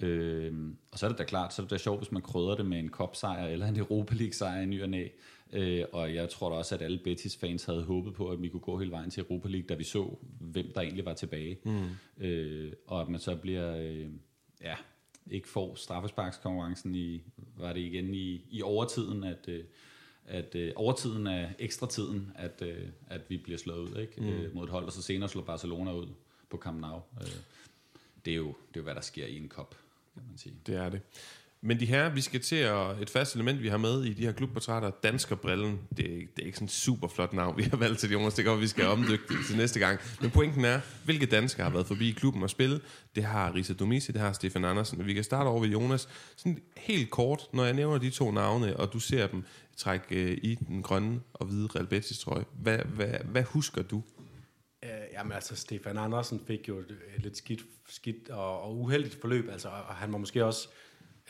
[0.00, 0.52] Øh,
[0.92, 2.66] og så er det da klart, så er det da sjovt, hvis man krydder det
[2.66, 5.08] med en kopsejr eller en Europa League sejr i ny og næ.
[5.52, 8.48] Øh, og jeg tror da også, at alle Betis fans havde håbet på, at vi
[8.48, 11.58] kunne gå hele vejen til Europa League, da vi så, hvem der egentlig var tilbage.
[11.64, 12.24] Mm.
[12.24, 14.06] Øh, og at man så bliver, øh,
[14.62, 14.74] ja,
[15.30, 17.22] ikke får straffesparkskonkurrencen i,
[17.56, 19.64] var det igen i, i overtiden, at, øh,
[20.24, 24.20] at øh, overtiden er ekstra tiden, at, øh, at vi bliver slået ud ikke?
[24.20, 24.28] Mm.
[24.28, 26.06] Øh, mod et hold, og så senere slår Barcelona ud
[26.50, 27.00] på Camp Nou.
[27.20, 27.26] Øh,
[28.24, 29.76] det, er jo, det er jo, hvad der sker i en kop
[30.14, 30.54] kan man sige.
[30.66, 31.00] Det er det.
[31.66, 34.22] Men de her, vi skal til at, et fast element, vi har med i de
[34.22, 37.76] her klubportrætter, Danskerbrillen, det er, det er ikke sådan en super flot navn, vi har
[37.76, 40.00] valgt til Jonas, det går, vi skal omdygge det til næste gang.
[40.20, 42.80] Men pointen er, hvilke danskere har været forbi klubben og spille?
[43.16, 45.06] Det har Risa Domisi, det har Stefan Andersen.
[45.06, 46.08] Vi kan starte over ved Jonas.
[46.36, 49.44] Sådan helt kort, når jeg nævner de to navne, og du ser dem
[49.76, 52.44] trække øh, i den grønne og hvide Real Betis trøje.
[52.52, 53.96] Hvad, hvad, hvad husker du?
[53.96, 59.20] Uh, jamen altså, Stefan Andersen fik jo et, et lidt skidt, skidt og, og uheldigt
[59.20, 60.68] forløb, altså, og han var måske også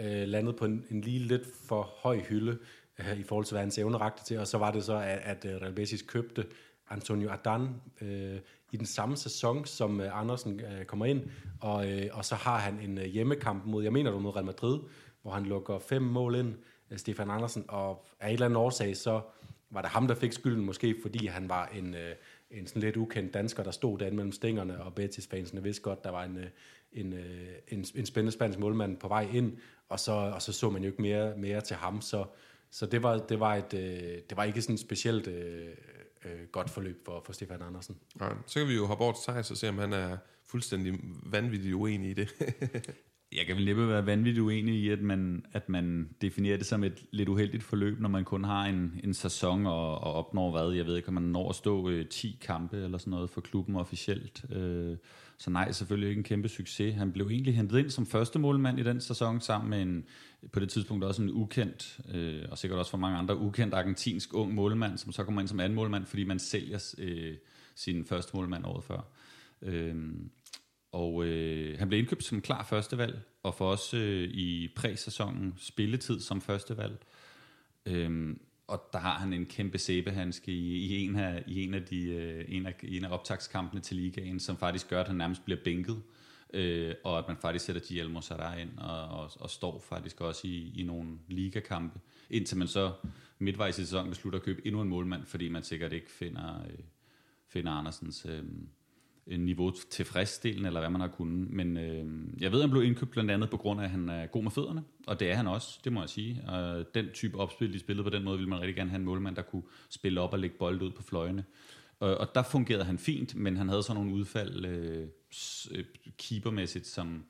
[0.01, 2.59] øh, landet på en, en lige lidt for høj hylde
[2.99, 5.19] øh, i forhold til, hvad hans evne rakte til, og så var det så, at,
[5.23, 6.47] at øh, Real Betis købte
[6.91, 7.69] Antonio Adan
[8.01, 8.39] øh,
[8.73, 11.23] i den samme sæson, som øh, Andersen øh, kommer ind,
[11.61, 14.45] og, øh, og så har han en øh, hjemmekamp mod, jeg mener du mod Real
[14.45, 14.79] Madrid,
[15.23, 16.55] hvor han lukker fem mål ind,
[16.91, 19.21] øh, Stefan Andersen, og af en eller anden årsag, så
[19.71, 21.95] var det ham, der fik skylden, måske fordi han var en...
[21.95, 22.15] Øh,
[22.51, 26.11] en sådan lidt ukendt dansker, der stod der mellem stængerne, og Betis-fansene vidste godt, der
[26.11, 26.47] var en, øh,
[26.97, 29.57] en, øh, en, en spændende spansk målmand på vej ind,
[29.89, 32.25] og så, og så så man jo ikke mere, mere til ham, så,
[32.71, 35.69] så det, var, det, var et, øh, det var ikke sådan et specielt øh,
[36.25, 37.97] øh, godt forløb for, for Stefan Andersen.
[38.21, 41.01] Ja, så kan vi jo hoppe over til Thijs og se, om han er fuldstændig
[41.23, 42.29] vanvittigt uenig i det.
[43.33, 46.85] Jeg kan vel næppe være vanvittigt uenig i, at man, at man definerer det som
[46.85, 50.77] et lidt uheldigt forløb, når man kun har en, en sæson og, og opnår hvad.
[50.77, 53.41] Jeg ved ikke, om man når at stå øh, 10 kampe eller sådan noget for
[53.41, 54.45] klubben officielt.
[54.53, 54.97] Øh,
[55.39, 56.95] så nej, selvfølgelig ikke en kæmpe succes.
[56.95, 60.05] Han blev egentlig hentet ind som første målmand i den sæson, sammen med en,
[60.53, 64.35] på det tidspunkt også en ukendt, øh, og sikkert også for mange andre, ukendt argentinsk
[64.35, 67.35] ung målmand, som så kommer ind som anden målmand, fordi man sælger øh,
[67.75, 69.13] sin første målmand året før.
[69.63, 69.95] Øh,
[70.97, 76.21] og øh, han blev indkøbt som klar førstevalg, og for os øh, i præsæsonen spilletid
[76.21, 76.99] som førstevalg.
[77.87, 81.83] Øhm, og der har han en kæmpe sæbehandske i, i, en af, i en af,
[81.83, 85.45] de, øh, en af, en af optagskampene til ligaen, som faktisk gør, at han nærmest
[85.45, 86.03] bliver bænket.
[86.55, 90.47] Øh, og at man faktisk sætter Giel Sarra ind, og, og, og står faktisk også
[90.47, 92.93] i, i nogle ligakampe, indtil man så
[93.39, 96.79] midtvejs i sæsonen beslutter at købe endnu en målmand, fordi man sikkert ikke finder, øh,
[97.49, 98.27] finder Andersens...
[98.29, 98.45] Øh,
[99.27, 101.51] niveau tilfredsstillende, eller hvad man har kunnet.
[101.51, 102.05] Men øh,
[102.43, 104.43] jeg ved, at han blev indkøbt blandt andet på grund af, at han er god
[104.43, 106.43] med fødderne, og det er han også, det må jeg sige.
[106.49, 109.05] Og den type opspil, de spillede på den måde, ville man rigtig gerne have en
[109.05, 111.45] målmand, der kunne spille op og lægge bold ud på fløjene.
[112.01, 115.09] Og, og der fungerede han fint, men han havde så nogle udfald øh,
[115.71, 115.85] øh,
[116.19, 117.25] keepermæssigt, som,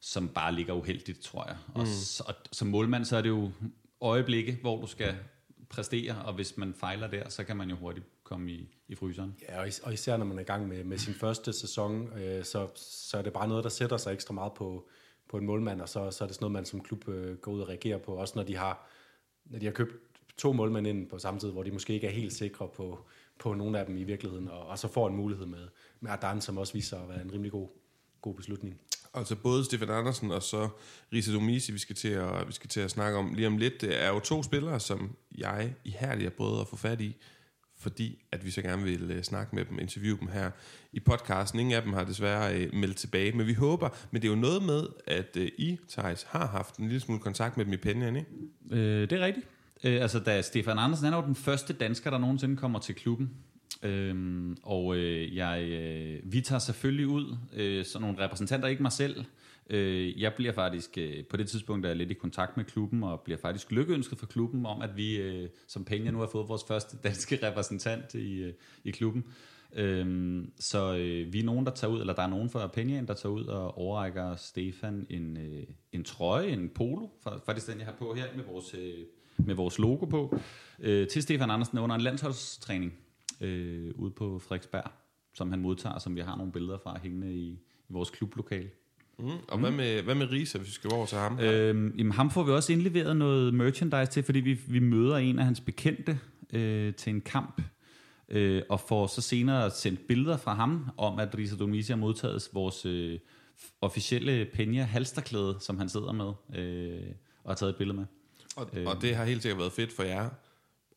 [0.00, 1.56] som bare ligger uheldigt, tror jeg.
[1.74, 1.86] Og, mm.
[1.86, 3.50] så, og som målmand, så er det jo
[4.00, 5.14] øjeblikke, hvor du skal
[5.68, 9.36] præstere, og hvis man fejler der, så kan man jo hurtigt komme i, i fryseren.
[9.48, 12.18] Ja, og, is- og især når man er i gang med, med sin første sæson,
[12.18, 14.88] øh, så, så er det bare noget, der sætter sig ekstra meget på,
[15.28, 17.52] på en målmand, og så, så er det sådan noget, man som klub øh, går
[17.52, 18.88] ud og reagerer på, også når de har,
[19.44, 19.92] når de har købt
[20.38, 23.06] to målmænd ind på samme tid, hvor de måske ikke er helt sikre på,
[23.38, 25.68] på nogle af dem i virkeligheden, og, og så får en mulighed med,
[26.00, 27.68] med Ardan, som også viser at være en rimelig god,
[28.20, 28.80] god beslutning.
[29.14, 30.68] Altså både Stefan Andersen og så
[31.12, 33.82] Risa Domisi, vi skal, til at, vi skal til at snakke om lige om lidt,
[33.82, 37.16] er jo to spillere, som jeg ihærdigt har prøvet at få fat i,
[37.78, 40.50] fordi at vi så gerne vil øh, snakke med dem, interviewe dem her
[40.92, 41.60] i podcasten.
[41.60, 44.40] Ingen af dem har desværre øh, meldt tilbage, men vi håber, men det er jo
[44.40, 47.76] noget med, at øh, I, Thijs, har haft en lille smule kontakt med dem i
[47.76, 48.30] Penjan, ikke?
[48.70, 49.46] Øh, det er rigtigt.
[49.84, 52.94] Øh, altså, da Stefan Andersen han er jo den første dansker, der nogensinde kommer til
[52.94, 53.30] klubben.
[53.82, 58.92] Øhm, og øh, jeg, øh, vi tager selvfølgelig ud, øh, sådan nogle repræsentanter, ikke mig
[58.92, 59.24] selv.
[59.70, 63.02] Øh, jeg bliver faktisk, øh, på det tidspunkt der er lidt i kontakt med klubben,
[63.02, 66.48] og bliver faktisk lykkeønsket for klubben om, at vi øh, som Penja nu har fået
[66.48, 68.52] vores første danske repræsentant i, øh,
[68.84, 69.24] i klubben.
[69.72, 73.06] Øhm, så øh, vi er nogen, der tager ud, eller der er nogen fra Penjaen,
[73.06, 77.08] der tager ud og overrækker Stefan en, øh, en trøje, en polo,
[77.46, 79.04] faktisk den jeg har på her med vores, øh,
[79.36, 80.38] med vores logo på,
[80.78, 82.94] øh, til Stefan Andersen under en landsholdstræning
[83.40, 84.90] øh, ude på Frederiksberg,
[85.34, 87.48] som han modtager, som vi har nogle billeder fra hængende i,
[87.88, 88.70] i vores klublokale.
[89.18, 89.28] Mm.
[89.48, 89.60] Og mm.
[89.60, 91.40] hvad, med, hvad med Risa, hvis vi skal over til ham?
[91.40, 95.38] Øhm, jamen, ham får vi også indleveret noget merchandise til, fordi vi, vi møder en
[95.38, 96.18] af hans bekendte
[96.52, 97.62] øh, til en kamp,
[98.28, 102.48] øh, og får så senere sendt billeder fra ham om, at Risa Domisi har modtaget
[102.52, 103.18] vores øh,
[103.80, 107.02] officielle Peña halsterklæde, som han sidder med øh,
[107.44, 108.06] og har taget et billede med.
[108.56, 108.86] Og, øh.
[108.86, 110.28] og det har helt sikkert været fedt for jer.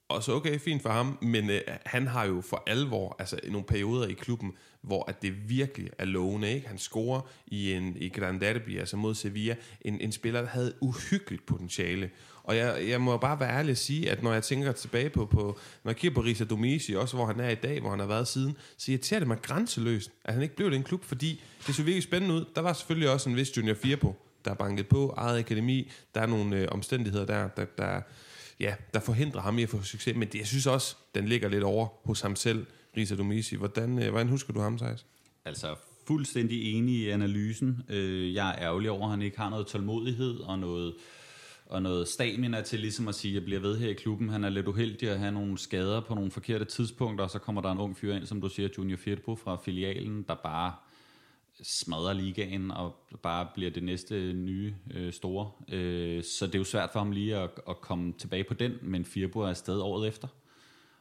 [0.10, 4.08] Også okay, fint for ham, men øh, han har jo for alvor, altså nogle perioder
[4.08, 6.68] i klubben, hvor at det virkelig er lovende, ikke?
[6.68, 10.74] Han scorer i en i Gran Derby, altså mod Sevilla, en, en spiller, der havde
[10.82, 12.10] uhyggeligt potentiale.
[12.44, 15.26] Og jeg, jeg må bare være ærlig at sige, at når jeg tænker tilbage på,
[15.26, 18.00] på når jeg kigger på Risa Domisi, også hvor han er i dag, hvor han
[18.00, 21.42] har været siden, så irriterer det mig grænseløst, at han ikke blev den klub, fordi
[21.68, 22.46] det så virkelig spændende ud.
[22.56, 25.92] Der var selvfølgelig også en vis Junior 4 på, der er banket på, eget akademi,
[26.16, 28.02] der er nogle øh, omstændigheder der, der, der,
[28.60, 31.50] ja, der forhindrer ham i at få succes, men det, jeg synes også, den ligger
[31.50, 32.66] lidt over hos ham selv,
[32.98, 33.56] Risa Domisi.
[33.56, 35.06] Hvordan, øh, hvordan husker du ham, Thijs?
[35.46, 35.76] Altså,
[36.08, 37.82] fuldstændig enig i analysen.
[37.90, 40.94] Øh, jeg er ærgerlig over, at han ikke har noget tålmodighed og noget,
[41.66, 44.30] og noget stamina til ligesom at sige, at jeg bliver ved her i klubben.
[44.30, 47.62] Han er lidt uheldig at have nogle skader på nogle forkerte tidspunkter, og så kommer
[47.62, 50.74] der en ung fyr ind, som du siger, Junior Firpo fra filialen, der bare
[51.64, 55.52] smadrer ligaen og bare bliver det næste nye øh, store.
[55.68, 58.74] Øh, så det er jo svært for ham lige at, at komme tilbage på den,
[58.82, 60.28] men Firbo er afsted året efter.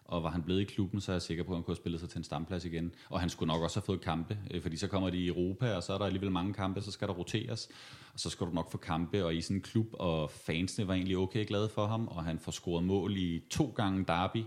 [0.04, 1.82] Og var han blevet i klubben, så er jeg sikker på, at han kunne have
[1.82, 2.92] spillet sig til en stamplads igen.
[3.08, 5.74] Og han skulle nok også have fået kampe, øh, fordi så kommer de i Europa,
[5.74, 7.68] og så er der alligevel mange kampe, så skal der roteres.
[8.12, 10.94] Og så skal du nok få kampe, og i sådan en klub, og fansene var
[10.94, 14.44] egentlig okay glade for ham, og han får scoret mål i to gange derby.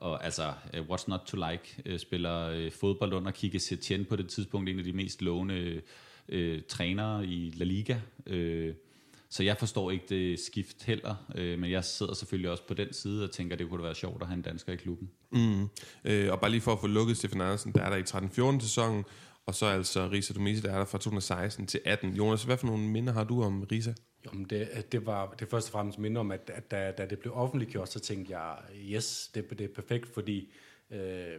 [0.00, 4.16] Og altså, uh, what's not to like, uh, spiller uh, fodbold under Kike Setien på
[4.16, 5.82] det tidspunkt, en af de mest lovende
[6.32, 7.96] uh, trænere i La Liga.
[8.26, 8.74] Uh,
[9.32, 12.92] så jeg forstår ikke det skift heller, øh, men jeg sidder selvfølgelig også på den
[12.92, 15.10] side og tænker, at det kunne være sjovt at have en dansker i klubben.
[15.32, 15.68] Mm.
[16.04, 18.60] Øh, og bare lige for at få lukket Stefan Andersen, der er der i 13-14
[18.60, 19.04] sæsonen,
[19.46, 22.14] og så altså Risa Domisi, der er der fra 2016 til 18.
[22.14, 23.92] Jonas, hvad for nogle minder har du om Risa?
[24.26, 27.18] Jo, det, det var det først og fremmest minder om, at, at da, da det
[27.18, 30.52] blev offentliggjort, så tænkte jeg, yes, det, det er perfekt, fordi
[30.90, 31.38] øh,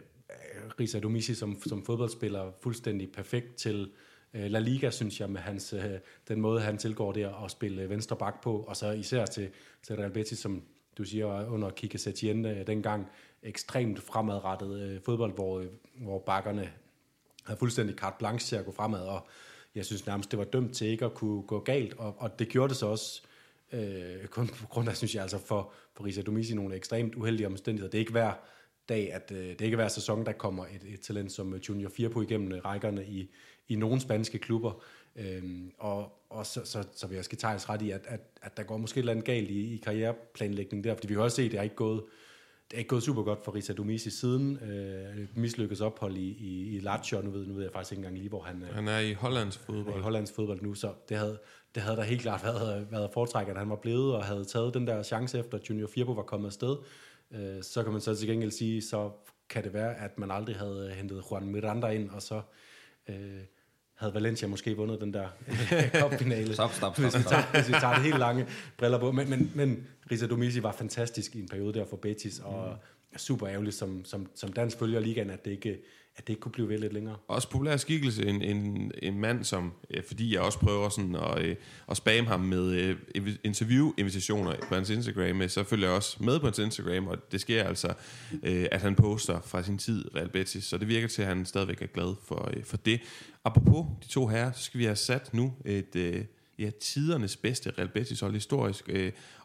[0.80, 3.90] Risa Domisi som, som fodboldspiller fuldstændig perfekt til
[4.34, 7.88] øh, La Liga, synes jeg, med hans, øh, den måde, han tilgår det og spille
[7.88, 9.50] venstre bak på, og så især til,
[9.82, 10.62] til Real Betis, som
[10.98, 13.06] du siger, under Kike Setien øh, dengang,
[13.42, 15.64] ekstremt fremadrettet øh, fodbold, hvor,
[15.94, 16.72] hvor bakkerne
[17.44, 19.26] havde fuldstændig carte blanche til at gå fremad, og
[19.74, 22.48] jeg synes nærmest, det var dømt til ikke at kunne gå galt, og, og det
[22.48, 23.22] gjorde det så også,
[23.72, 27.46] øh, kun på grund af, synes jeg, altså for, for Risa Domisi nogle ekstremt uheldige
[27.46, 27.90] omstændigheder.
[27.90, 28.32] Det er ikke hver
[28.88, 31.90] dag, at øh, det er ikke hver sæson, der kommer et, et talent som Junior
[31.90, 33.30] 4 på igennem øh, rækkerne i,
[33.68, 34.82] i nogle spanske klubber.
[35.16, 38.56] Øhm, og og så, så, så vil jeg også give ret i, at, at, at
[38.56, 41.36] der går måske et eller andet galt i, i karriereplanlægningen der, fordi vi kan også
[41.36, 42.02] se, at det har ikke gået,
[42.72, 46.76] det er ikke gået super godt for Risa Domisi siden øh, mislykkes ophold i, i,
[46.76, 48.88] i Lazio, nu ved, nu ved jeg faktisk ikke engang lige, hvor han, øh, han
[48.88, 49.98] er i Hollands fodbold.
[49.98, 51.38] i Hollands fodbold nu, så det havde,
[51.74, 54.74] det havde da helt klart været, været foretræk, at han var blevet og havde taget
[54.74, 56.76] den der chance efter, Junior Firpo var kommet afsted.
[57.30, 59.10] Øh, så kan man så til gengæld sige, så
[59.48, 62.42] kan det være, at man aldrig havde hentet Juan Miranda ind, og så
[63.08, 63.40] øh,
[64.02, 65.28] havde Valencia måske vundet den der
[66.00, 66.54] cupfinale.
[66.54, 68.46] stop, stop, stop, hvis, vi tager, hvis vi tager det helt lange
[68.76, 69.12] briller på.
[69.12, 72.68] Men, men, men Risa Domisi var fantastisk i en periode der for Betis, og
[73.12, 73.18] mm.
[73.18, 75.78] super ærgerligt som, som, som dansk følger ligaen, at det ikke
[76.16, 77.16] at det ikke kunne blive ved lidt længere.
[77.28, 79.72] Også populær skikkelse, en, en, en mand, som,
[80.06, 81.56] fordi jeg også prøver sådan at, øh,
[81.90, 82.72] at spamme ham med
[83.14, 87.32] øh, interview-invitationer på hans Instagram, øh, så følger jeg også med på hans Instagram, og
[87.32, 87.94] det sker altså,
[88.42, 91.82] at han poster fra sin tid Real Betis, så det virker til, at han stadigvæk
[91.82, 93.00] er glad for, for det.
[93.44, 96.26] Apropos de to herrer, så skal vi have sat nu et
[96.58, 98.90] ja, tidernes bedste Real Betis hold historisk,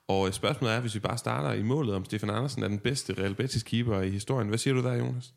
[0.07, 3.13] og spørgsmålet er, hvis vi bare starter i målet, om Stefan Andersen er den bedste
[3.13, 4.47] Real Betis keeper i historien.
[4.47, 5.34] Hvad siger du der, Jonas?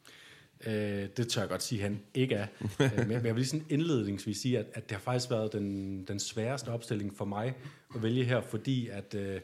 [0.67, 2.47] Øh, det tør jeg godt sige, at han ikke er.
[2.81, 6.05] øh, men jeg vil lige sådan indledningsvis sige, at, at det har faktisk været den,
[6.05, 7.55] den sværeste opstilling for mig
[7.95, 9.41] at vælge her, fordi at, øh,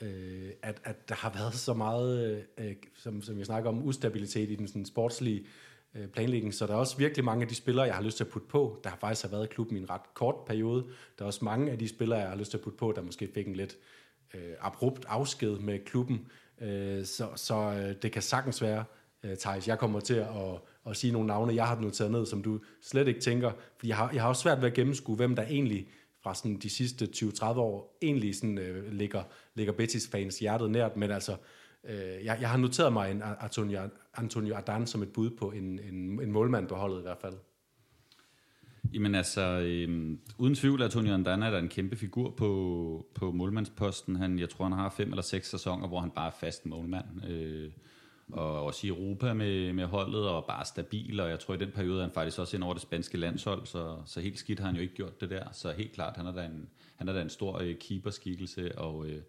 [0.00, 4.50] øh at, at der har været så meget, øh, som, som jeg snakker om, ustabilitet
[4.50, 5.46] i den sådan, sportslige
[5.94, 8.24] øh, planlægning, så der er også virkelig mange af de spillere, jeg har lyst til
[8.24, 10.84] at putte på, der har faktisk har været i klubben i en ret kort periode.
[11.18, 13.02] Der er også mange af de spillere, jeg har lyst til at putte på, der
[13.02, 13.76] måske fik en lidt
[14.34, 16.28] øh, abrupt afsked med klubben.
[16.60, 18.97] Øh, så så øh, det kan sagtens være, øh,
[19.30, 19.68] Øh, Thijs.
[19.68, 23.08] Jeg kommer til at, at sige nogle navne, jeg har noteret ned, som du slet
[23.08, 23.52] ikke tænker.
[23.76, 25.88] Fordi jeg har, jeg har også svært ved at gennemskue, hvem der egentlig
[26.22, 29.22] fra sådan de sidste 20-30 år egentlig sådan, øh, ligger,
[29.54, 30.96] ligger Betis fans hjertet nært.
[30.96, 31.36] Men altså,
[31.84, 33.80] øh, jeg, jeg har noteret mig en Antonio,
[34.16, 37.34] Antonio Adan som et bud på en, en, en målmand på holdet i hvert fald.
[38.94, 43.32] Jamen altså, øh, uden tvivl er Tony Andana er der en kæmpe figur på, på
[43.32, 44.16] målmandsposten.
[44.16, 47.24] Han, jeg tror, han har fem eller seks sæsoner, hvor han bare er fast målmand.
[47.28, 47.70] Øh,
[48.32, 51.70] og også i Europa med, med holdet, og bare stabil, og jeg tror i den
[51.70, 54.66] periode er han faktisk også ind over det spanske landshold, så, så helt skidt har
[54.66, 55.44] han jo ikke gjort det der.
[55.52, 59.06] Så helt klart, han er da en, han er da en stor øh, keeperskikkelse, og
[59.06, 59.20] øh,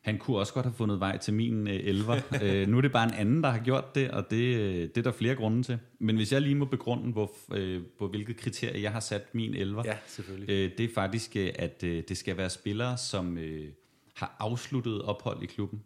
[0.00, 2.20] han kunne også godt have fundet vej til min øh, elver.
[2.42, 4.98] øh, nu er det bare en anden, der har gjort det, og det, øh, det
[4.98, 5.78] er der flere grunde til.
[5.98, 9.54] Men hvis jeg lige må begrunde, hvor, øh, på hvilket kriterie jeg har sat min
[9.54, 10.50] elver, ja, selvfølgelig.
[10.50, 13.68] Øh, det er faktisk, øh, at øh, det skal være spillere, som øh,
[14.14, 15.82] har afsluttet ophold i klubben,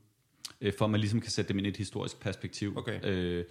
[0.60, 2.76] øh, for at man ligesom kan sætte dem ind i et historisk perspektiv.
[2.76, 3.00] Okay.
[3.04, 3.44] Øh,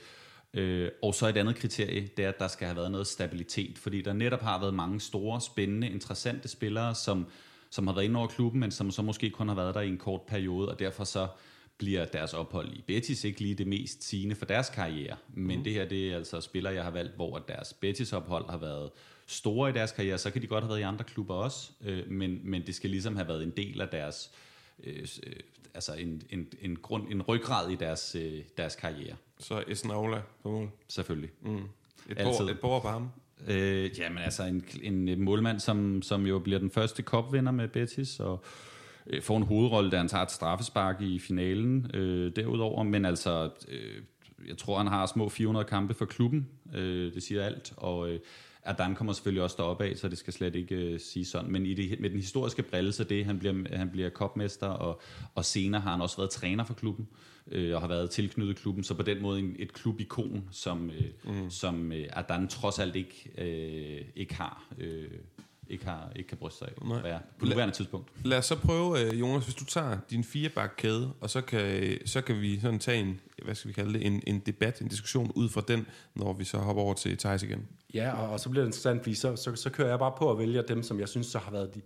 [0.56, 3.78] Øh, og så et andet kriterie, det er, at der skal have været noget stabilitet,
[3.78, 7.26] fordi der netop har været mange store, spændende, interessante spillere, som
[7.74, 9.88] som har været inde over klubben, men som så måske kun har været der i
[9.88, 11.28] en kort periode, og derfor så
[11.78, 15.18] bliver deres ophold i Betis ikke lige det mest sigende for deres karriere.
[15.34, 15.64] Men mm.
[15.64, 18.92] det her, det er altså spillere, jeg har valgt, hvor deres Betis-ophold har været
[19.28, 20.18] store i deres karriere.
[20.18, 22.90] Så kan de godt have været i andre klubber også, øh, men, men det skal
[22.90, 24.32] ligesom have været en del af deres,
[24.84, 25.34] øh, øh
[25.74, 29.16] altså en, en, en, grund, en ryggrad i deres, øh, deres karriere.
[29.40, 30.70] Så Esnaola på mål?
[30.88, 31.30] Selvfølgelig.
[31.42, 31.56] Mm.
[32.10, 33.10] Et, bord, et bord på ham?
[33.48, 34.66] Øh, jamen altså en,
[35.08, 38.44] en målmand, som, som jo bliver den første kopvinder med Betis, og
[39.08, 42.84] øh, får en hovedrolle, da han tager et straffespark i finalen øh, derudover.
[42.84, 44.02] Men altså, øh,
[44.48, 46.50] jeg tror, han har små 400 kampe for klubben.
[46.76, 47.74] Øh, det siger alt.
[47.78, 48.20] Og øh,
[48.66, 51.52] Adan kommer selvfølgelig også deroppe af, så det skal slet ikke øh, sige sådan.
[51.52, 55.02] Men i det, med den historiske brille, så det, han bliver, han bliver kopmester, og,
[55.36, 57.08] og senere har han også været træner for klubben,
[57.52, 58.84] øh, og har været tilknyttet klubben.
[58.84, 61.50] Så på den måde en, et klubikon, som, øh, mm.
[61.50, 64.74] som øh, Adan trods alt ikke, øh, ikke har.
[64.78, 65.10] Øh,
[65.70, 67.02] ikke, har, ikke kan bryste sig af Nej.
[67.02, 68.12] Være på nuværende tidspunkt.
[68.26, 72.22] Lad os så prøve, øh, Jonas, hvis du tager din firebakkæde, og så kan, så
[72.22, 75.32] kan vi sådan tage en, hvad skal vi kalde det, en, en debat, en diskussion
[75.36, 77.68] ud fra den, når vi så hopper over til Thijs igen.
[77.94, 80.32] Ja, og, og så bliver det interessant, fordi så, så, så kører jeg bare på
[80.32, 81.82] at vælge dem, som jeg synes så har været de,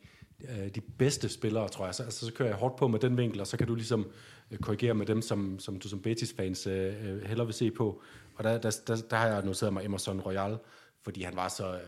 [0.50, 1.96] øh, de bedste spillere, tror jeg.
[1.96, 4.08] Så, altså, så kører jeg hårdt på med den vinkel, og så kan du ligesom
[4.52, 6.94] øh, korrigere med dem, som, som du som Betis-fans øh,
[7.26, 8.02] hellere vil se på.
[8.36, 10.58] Og der, der, der, der har jeg noteret mig Emerson Royal,
[11.04, 11.80] fordi han var så, øh,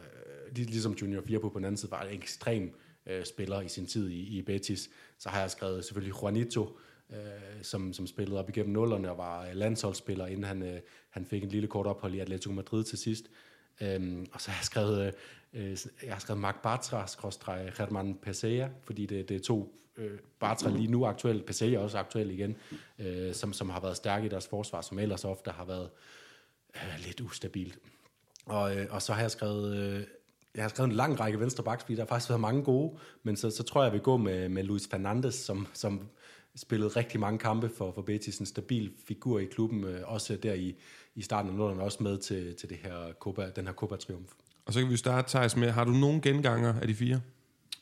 [0.55, 4.09] ligesom Junior Firpo på den anden side, var en ekstrem øh, spiller i sin tid
[4.09, 4.89] i, i Betis.
[5.17, 6.77] Så har jeg skrevet selvfølgelig Juanito,
[7.09, 7.17] øh,
[7.61, 10.79] som, som spillede op igennem nullerne og var øh, landsholdsspiller, inden han, øh,
[11.09, 13.25] han fik en lille kort ophold i Atletico Madrid til sidst.
[13.81, 15.13] Øhm, og så har jeg skrevet,
[15.53, 19.75] øh, øh jeg har skrevet Mark Bartra, skråstreg Herman Pesea, fordi det, det er to
[19.97, 22.55] øh, Bartra lige nu aktuelt, Pesea også aktuel igen,
[22.99, 25.89] øh, som, som har været stærke i deres forsvar, som ellers ofte har været
[26.75, 27.79] øh, lidt ustabilt.
[28.45, 30.03] Og, øh, og så har jeg skrevet, øh,
[30.55, 32.97] jeg har skrevet en lang række venstre backs, fordi der har faktisk været mange gode,
[33.23, 36.09] men så, så tror jeg, jeg vil gå med, med Luis Fernandes, som, som
[36.55, 40.53] spillede rigtig mange kampe for, for Betis, en stabil figur i klubben, øh, også der
[40.53, 40.75] i,
[41.15, 44.31] i starten af nullerne, også med til, til det her Copa, den her Copa-triumf.
[44.65, 47.21] Og så kan vi starte, Thijs, med, har du nogen genganger af de fire?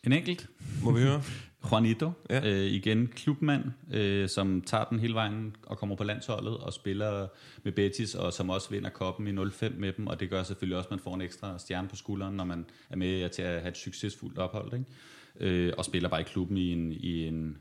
[0.04, 0.48] En enkelt.
[0.84, 1.24] Må vi høre?
[1.72, 2.50] Juanito, ja.
[2.50, 3.64] øh, igen klubmand,
[3.94, 7.28] øh, som tager den hele vejen og kommer på landsholdet og spiller
[7.64, 10.78] med Betis, og som også vinder koppen i 0-5 med dem, og det gør selvfølgelig
[10.78, 13.62] også, at man får en ekstra stjerne på skulderen, når man er med til at
[13.62, 14.86] have et succesfuldt ophold, ikke?
[15.40, 17.58] Øh, og spiller bare i klubben i en, i en,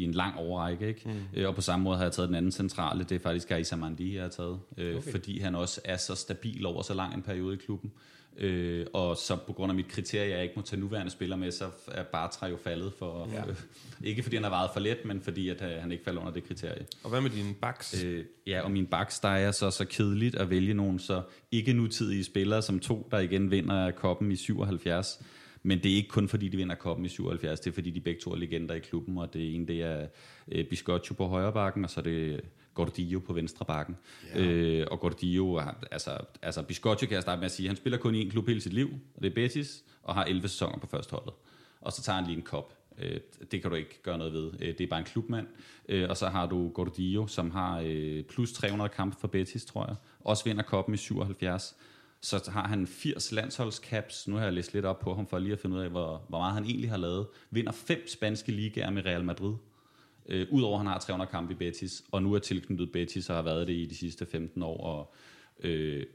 [0.00, 0.88] i en lang overrække.
[0.88, 1.00] Ikke?
[1.04, 1.12] Mm.
[1.34, 3.76] Øh, og på samme måde har jeg taget den anden centrale, det er faktisk Gaisa
[3.76, 5.10] Mandi, jeg har taget, øh, okay.
[5.10, 7.92] fordi han også er så stabil over så lang en periode i klubben.
[8.38, 11.50] Øh, og så på grund af mit kriterie, jeg ikke må tage nuværende spiller med,
[11.50, 13.28] så er Bartra jo faldet for...
[13.32, 13.48] Ja.
[13.48, 13.56] Øh,
[14.10, 16.32] ikke fordi han har været for let, men fordi at, øh, han ikke falder under
[16.32, 16.86] det kriterie.
[17.02, 18.04] Og hvad med dine backs?
[18.04, 21.22] Øh, ja, og min backs, der er så, så kedeligt at vælge nogle så
[21.52, 25.20] ikke nutidige spillere som to, der igen vinder koppen i 77.
[25.62, 28.00] Men det er ikke kun fordi, de vinder koppen i 77, det er fordi, de
[28.00, 30.06] begge to er legender i klubben, og det ene det er
[30.52, 32.40] øh, Biscotto på højre bakken, og så er det
[32.74, 33.96] Gordillo på venstre bakken.
[34.34, 34.42] Ja.
[34.42, 38.14] Øh, og Gordillo, altså, altså Biscotto kan jeg starte med at sige, han spiller kun
[38.14, 40.86] i en klub hele sit liv, og det er Betis, og har 11 sæsoner på
[40.86, 41.32] første holdet.
[41.80, 42.74] Og så tager han lige en kop.
[42.98, 44.52] Øh, det kan du ikke gøre noget ved.
[44.60, 45.46] Øh, det er bare en klubmand.
[45.88, 49.86] Øh, og så har du Gordillo, som har øh, plus 300 kampe for Betis, tror
[49.86, 49.96] jeg.
[50.20, 51.76] Også vinder koppen i 77
[52.22, 54.28] så har han 80 landsholdscaps.
[54.28, 56.24] Nu har jeg læst lidt op på ham for lige at finde ud af, hvor,
[56.28, 57.26] hvor meget han egentlig har lavet.
[57.50, 59.54] Vinder fem spanske ligaer med Real Madrid.
[60.28, 63.36] Øh, Udover at han har 300 kampe i Betis, og nu er tilknyttet Betis og
[63.36, 64.84] har været det i de sidste 15 år.
[64.84, 65.14] Og,
[65.60, 66.06] øh,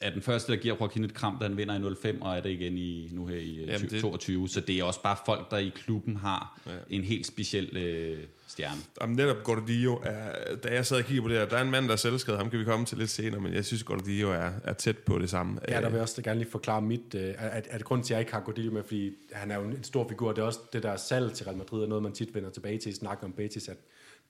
[0.00, 2.40] er den første, der giver Joaquin et kram, da han vinder i 05, og er
[2.40, 4.48] det igen i, nu her i Jamen, Jamen, det- 22.
[4.48, 6.70] Så det er også bare folk, der i klubben har ja.
[6.90, 8.80] en helt speciel øh, stjerne.
[9.00, 11.70] Jamen netop Gordillo, er, da jeg sad og kiggede på det her, der er en
[11.70, 14.30] mand, der er selvskrevet, ham kan vi komme til lidt senere, men jeg synes, Gordillo
[14.30, 15.60] er, er tæt på det samme.
[15.68, 18.16] Ja, der vil jeg også gerne lige forklare mit, øh, at, at grunden til, at
[18.16, 20.60] jeg ikke har Gordillo med, fordi han er jo en stor figur, det er også
[20.72, 23.24] det der salg til Real Madrid, er noget, man tit vender tilbage til i snakken
[23.24, 23.76] om Betis, at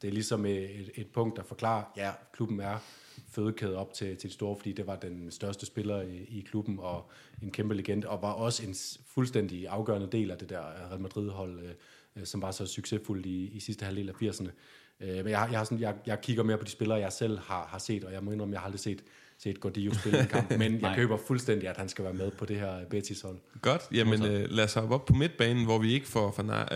[0.03, 2.77] det er ligesom et, et punkt, der forklarer, ja, klubben er
[3.31, 6.79] fødekæde op til, til de store, fordi det var den største spiller i, i klubben,
[6.79, 7.11] og
[7.43, 8.75] en kæmpe legende, og var også en
[9.15, 10.61] fuldstændig afgørende del af det der
[10.91, 11.71] Real Madrid-hold, øh,
[12.17, 14.51] øh, som var så succesfuldt i, i sidste halvdel af 80'erne.
[15.01, 17.39] Øh, men jeg, jeg, har sådan, jeg, jeg kigger mere på de spillere, jeg selv
[17.39, 19.03] har, har set, og jeg må indrømme, jeg har aldrig set,
[19.39, 22.45] set Gordillo spille en kamp, men jeg køber fuldstændig, at han skal være med på
[22.45, 23.37] det her Betis-hold.
[23.63, 26.75] Godt, jamen øh, lad os hoppe op på midtbanen, hvor vi ikke får Fana-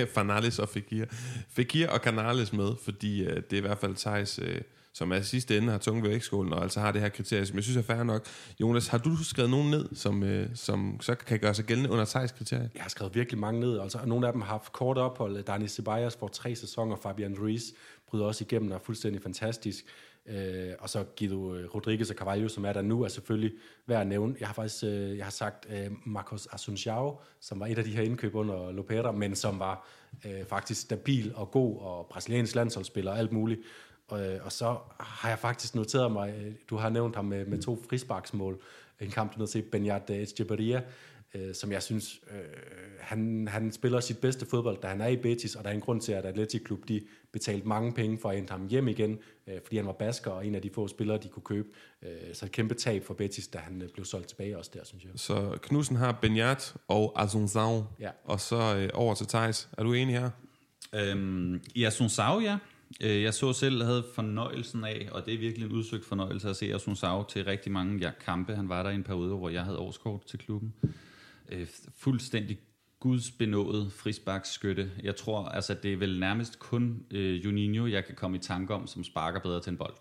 [0.00, 1.04] øh, Fanales og Fekir.
[1.50, 4.60] Fekir og Canales med, fordi øh, det er i hvert fald Thijs, øh,
[4.98, 7.56] som er sidste ende har tunge ved vægtskålen, og altså har det her kriterie, som
[7.56, 8.26] jeg synes er fair nok.
[8.60, 12.04] Jonas, har du skrevet nogen ned, som, øh, som så kan gøre sig gældende under
[12.04, 12.70] Thijs kriterie?
[12.74, 15.42] Jeg har skrevet virkelig mange ned, altså, og nogle af dem har haft kort ophold.
[15.42, 17.62] Dani Ceballos får tre sæsoner, Fabian Ruiz
[18.08, 19.84] bryder også igennem og er fuldstændig fantastisk.
[20.26, 23.52] Øh, og så Guido øh, Rodriguez og Carvalho, som er der nu, er selvfølgelig
[23.86, 24.34] værd at nævne.
[24.40, 27.90] Jeg har faktisk øh, jeg har sagt øh, Marcos Asunciao, som var et af de
[27.90, 29.88] her indkøb under Lopera, men som var
[30.26, 33.60] øh, faktisk stabil og god og brasiliansk landsholdsspiller og alt muligt.
[34.08, 37.46] Og, øh, og så har jeg faktisk noteret mig, øh, du har nævnt ham med,
[37.46, 38.60] med to frisparksmål,
[39.00, 40.82] en kamp, du nødt til Benyat Echeverria,
[41.34, 42.38] øh, som jeg synes, øh,
[43.00, 45.80] han, han spiller sit bedste fodbold, da han er i Betis, og der er en
[45.80, 47.00] grund til, at Atletic Klub de
[47.32, 50.46] betalte mange penge for at hente ham hjem igen, øh, fordi han var basker og
[50.46, 51.68] en af de få spillere, de kunne købe.
[52.02, 54.84] Øh, så et kæmpe tab for Betis, da han øh, blev solgt tilbage også der,
[54.84, 55.12] synes jeg.
[55.16, 58.10] Så Knudsen har Benyat og Azunzao, Ja.
[58.24, 59.68] og så øh, over til Thijs.
[59.78, 60.30] Er du enig her?
[60.94, 62.58] Øhm, I Asunsao, ja.
[63.02, 66.56] Øh, jeg så selv, havde fornøjelsen af, og det er virkelig en udsøgt fornøjelse at
[66.56, 68.56] se Asunsao til rigtig mange ja, kampe.
[68.56, 70.74] Han var der i en periode, hvor jeg havde årskort til klubben.
[71.48, 71.66] Øh,
[71.96, 72.58] fuldstændig
[73.00, 74.90] gudsbenået frisbakskytte.
[75.02, 78.74] Jeg tror, altså det er vel nærmest kun øh, Juninho, jeg kan komme i tanke
[78.74, 79.94] om, som sparker bedre til en bold.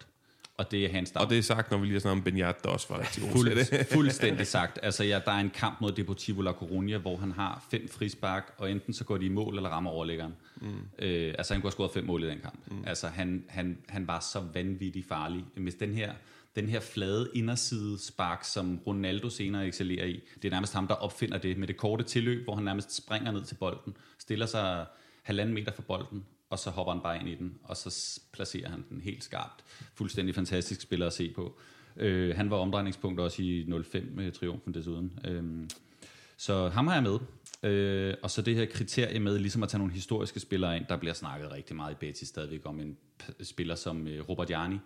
[0.57, 2.63] Og det er hans Og det er sagt, når vi lige har snakket om Benyat,
[2.63, 4.79] der også var rigtig god Fuld, fuldstændig sagt.
[4.83, 8.53] Altså, ja, der er en kamp mod Deportivo La Coruña, hvor han har fem frispark,
[8.57, 10.35] og enten så går de i mål, eller rammer overlæggeren.
[10.61, 10.67] Mm.
[10.99, 12.59] Øh, altså, han kunne have scoret fem mål i den kamp.
[12.71, 12.83] Mm.
[12.87, 15.45] Altså, han, han, han var så vanvittigt farlig.
[15.55, 16.13] Hvis den her,
[16.55, 20.95] den her flade inderside spark, som Ronaldo senere excellerer i, det er nærmest ham, der
[20.95, 24.85] opfinder det med det korte tilløb, hvor han nærmest springer ned til bolden, stiller sig
[25.23, 28.69] halvanden meter fra bolden, og så hopper han bare ind i den, og så placerer
[28.69, 29.63] han den helt skarpt.
[29.93, 31.57] Fuldstændig fantastisk spiller at se på.
[31.97, 35.19] Øh, han var omdrejningspunkt også i 05 med triumfen desuden.
[35.25, 35.69] Øh,
[36.37, 37.19] så ham har jeg med.
[37.63, 40.85] Øh, og så det her kriterie med ligesom at tage nogle historiske spillere ind.
[40.89, 44.49] Der bliver snakket rigtig meget i Betis stadigvæk om en p- spiller som øh, Robert
[44.49, 44.77] Jarni,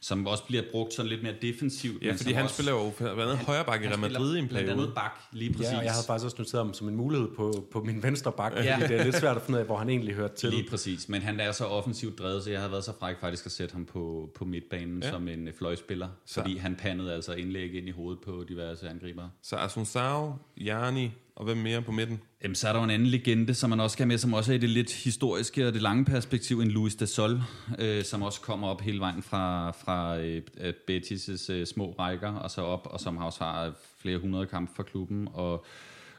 [0.00, 2.02] som også bliver brugt sådan lidt mere defensivt.
[2.02, 4.48] Ja, fordi han også- spiller jo blandt andet højre bakke i Real Madrid i en
[4.48, 4.82] blandt periode.
[4.82, 5.72] andet bak, lige præcis.
[5.72, 8.32] Ja, og jeg havde faktisk også noteret ham som en mulighed på, på min venstre
[8.32, 8.76] bak, Ja.
[8.76, 10.50] fordi det er lidt svært at finde ud af, hvor han egentlig hørte til.
[10.50, 13.46] Lige præcis, men han er så offensivt drevet, så jeg havde været så fræk faktisk
[13.46, 15.10] at sætte ham på, på midtbanen ja.
[15.10, 18.88] som en øh, fløjspiller, Så- fordi han pandede altså indlæg ind i hovedet på diverse
[18.88, 19.30] angribere.
[19.42, 22.20] Så Asunsao, Jarni, og hvem mere på midten?
[22.42, 24.34] Jamen, så er der jo en anden legende, som man også skal have med, som
[24.34, 27.40] også er i det lidt historiske og det lange perspektiv, en Luis de Sol,
[27.78, 30.42] øh, som også kommer op hele vejen fra, fra øh,
[30.90, 34.72] Betis' øh, små rækker og så op, og som har også har flere hundrede kampe
[34.76, 35.64] for klubben, og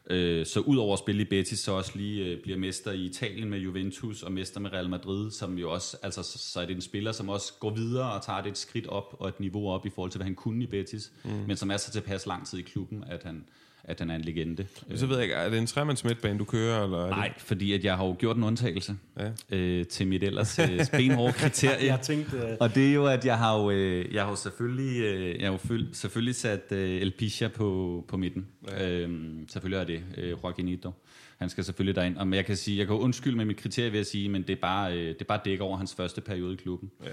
[0.09, 3.05] øh, så ud over at spille i Betis, så også lige øh, bliver mester i
[3.05, 6.65] Italien med Juventus og mester med Real Madrid, som jo også, altså så, så er
[6.65, 9.39] det en spiller, som også går videre og tager det et skridt op og et
[9.39, 11.31] niveau op i forhold til, hvad han kunne i Betis, mm.
[11.47, 13.43] men som er så tilpas lang tid i klubben, at han,
[13.89, 14.65] at han er en legende.
[14.95, 16.83] Så ved jeg ikke, er det en tremands midtbane, du kører?
[16.83, 19.57] Eller er Nej, fordi at jeg har jo gjort en undtagelse Ja.
[19.57, 21.85] øh, til mit ellers øh, benhårde kriterie.
[21.85, 24.35] Jeg tænkte, øh, Og det er jo, at jeg har jo, øh, jeg har jo
[24.35, 28.47] selvfølgelig, øh, jeg har jo føl- selvfølgelig sat øh, El Pisha på, på midten.
[28.71, 28.89] Ja.
[28.91, 30.91] Øhm, selvfølgelig er det øh, Joaquinito.
[31.37, 32.17] Han skal selvfølgelig derind.
[32.17, 34.29] Og men jeg kan sige, jeg kan jo undskylde med mit kriterie ved at sige,
[34.29, 36.91] men det er bare, øh, det er bare dæk over hans første periode i klubben,
[37.03, 37.09] ja.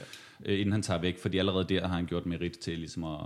[0.52, 1.18] øh, inden han tager væk.
[1.18, 3.18] Fordi allerede der har han gjort merit til ligesom at,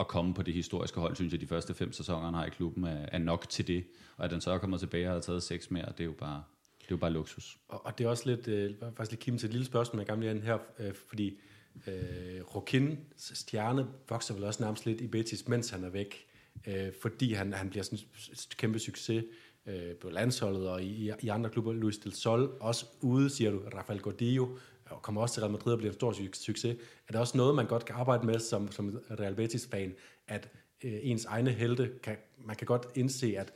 [0.00, 2.50] at komme på det historiske hold, synes jeg, de første fem sæsoner, han har i
[2.50, 3.84] klubben, er, er nok til det.
[4.16, 6.12] Og at den så er kommet tilbage og har taget seks mere, det er jo
[6.12, 6.42] bare,
[6.78, 7.58] det er jo bare luksus.
[7.68, 10.06] Og, og det er også lidt, øh, faktisk lidt kim til et lille spørgsmål, jeg
[10.06, 11.38] gerne vil have her, øh, fordi
[11.86, 16.26] øh, Rokin stjerne vokser vel også nærmest lidt i Betis, mens han er væk,
[16.66, 19.24] øh, fordi han, han bliver sådan en kæmpe succes
[19.66, 21.72] øh, på landsholdet og i, i andre klubber.
[21.72, 24.46] Luis del Sol, også ude, siger du, Rafael Gordillo,
[24.90, 26.76] og kommer også til Real Madrid og bliver en stor succes.
[27.08, 29.94] Er det også noget, man godt kan arbejde med som, som Real Betis-fan,
[30.28, 30.48] at
[30.84, 32.16] øh, ens egne helte, kan,
[32.46, 33.52] man kan godt indse, at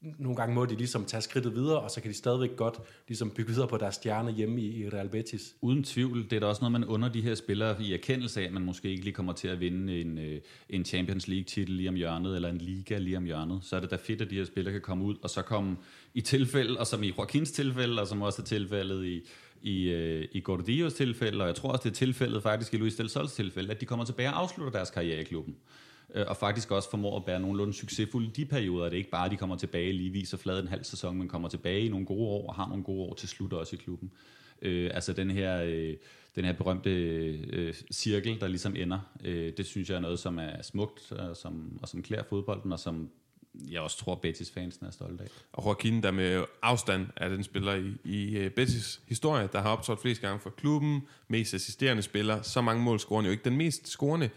[0.00, 3.30] nogle gange må de ligesom tage skridtet videre, og så kan de stadigvæk godt ligesom
[3.30, 5.56] bygge videre på deres stjerne hjemme i, i Real Betis.
[5.60, 8.44] Uden tvivl, det er da også noget, man under de her spillere i erkendelse af,
[8.44, 11.88] at man måske ikke lige kommer til at vinde en, øh, en Champions League-titel lige
[11.88, 13.58] om hjørnet, eller en Liga lige om hjørnet.
[13.62, 15.76] Så er det da fedt, at de her spillere kan komme ud, og så komme
[16.14, 19.28] i tilfælde, og som i Joaquins tilfælde, og som også er tilfældet i,
[19.66, 22.94] i, øh, i Gordillos tilfælde, og jeg tror også, det er tilfældet faktisk i Luis
[22.94, 25.56] Del Sols tilfælde, at de kommer tilbage og afslutter deres karriere i klubben.
[26.14, 28.84] Øh, og faktisk også formår at bære nogenlunde succesfulde de perioder.
[28.84, 31.28] Det er ikke bare, at de kommer tilbage lige viser flad en halv sæson, men
[31.28, 33.78] kommer tilbage i nogle gode år og har nogle gode år til slut også i
[33.78, 34.10] klubben.
[34.62, 35.94] Øh, altså den her, øh,
[36.36, 40.38] den her berømte øh, cirkel, der ligesom ender, øh, det synes jeg er noget, som
[40.38, 43.10] er smukt og som, og som klæder fodbolden, og som
[43.70, 45.28] jeg også tror, Betis fansen er stolte af.
[45.52, 49.70] Og Joaquin, der med afstand er den spiller i, i uh, Betis historie, der har
[49.70, 53.56] optrådt flest gange for klubben, mest assisterende spiller, så mange mål scorer jo ikke den
[53.56, 54.30] mest scorende,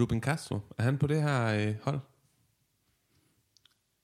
[0.00, 0.58] Ruben Castro.
[0.78, 2.00] Er han på det her uh, hold?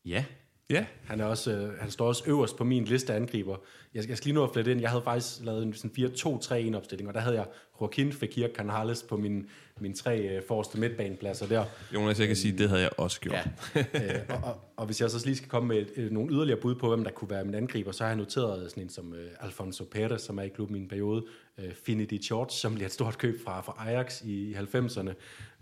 [0.05, 0.25] Ja.
[0.73, 0.87] Ja.
[1.05, 3.57] Han, er også, øh, han står også øverst på min liste af angriber.
[3.95, 4.81] Jeg, jeg skal lige nå at flette ind.
[4.81, 7.47] Jeg havde faktisk lavet en sådan 4-2-3-1 opstilling, og der havde jeg
[7.81, 9.47] Joaquin, Fekir, Canales på min,
[9.81, 11.65] mine tre øh, forreste midtbanepladser der.
[11.95, 13.49] Jonas, jeg kan sige, det havde jeg også gjort.
[13.75, 13.81] Ja.
[13.81, 16.61] øh, og, og, og hvis jeg så lige skal komme med et, et, nogle yderligere
[16.61, 19.15] bud på, hvem der kunne være min angriber, så har jeg noteret sådan en som
[19.15, 21.25] øh, Alfonso Perez, som er i klubben i en periode,
[21.59, 25.13] øh, Finidi George, som bliver et stort køb fra, fra Ajax i, i 90'erne,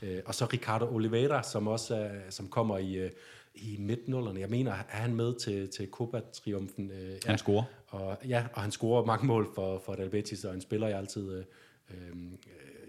[0.02, 2.94] øh, og så Ricardo Oliveira, som også er, som kommer i...
[2.94, 3.10] Øh,
[3.54, 4.40] i midt-nullerne.
[4.40, 6.90] Jeg mener, er han med til, til Copa-triumfen?
[6.90, 7.18] Øh, ja.
[7.26, 7.64] Han scorer.
[7.88, 10.98] Og, ja, og han scorer mange mål for, for Real Betis, og en spiller, jeg
[10.98, 11.32] altid...
[11.32, 11.44] Øh,
[11.90, 12.16] øh,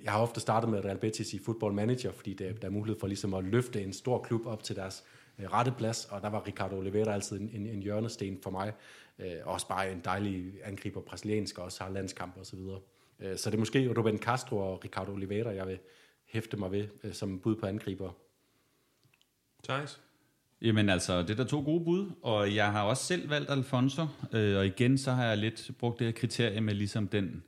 [0.03, 2.99] jeg har ofte startet med Real Betis i Football Manager, fordi der, der er mulighed
[2.99, 5.03] for ligesom at løfte en stor klub op til deres
[5.39, 8.73] øh, rette plads, og der var Ricardo Oliveira altid en, en, en hjørnesten for mig.
[9.19, 12.79] Øh, også bare en dejlig angriber, brasiliansk, og også har landskamp og så videre.
[13.19, 15.79] Øh, så det er måske Ruben Castro og Ricardo Oliveira, jeg vil
[16.25, 18.11] hæfte mig ved øh, som bud på angriber.
[19.63, 20.01] Thijs?
[20.61, 24.05] Jamen altså, det er der to gode bud, og jeg har også selv valgt Alfonso,
[24.33, 27.43] øh, og igen så har jeg lidt brugt det her kriterie med ligesom den,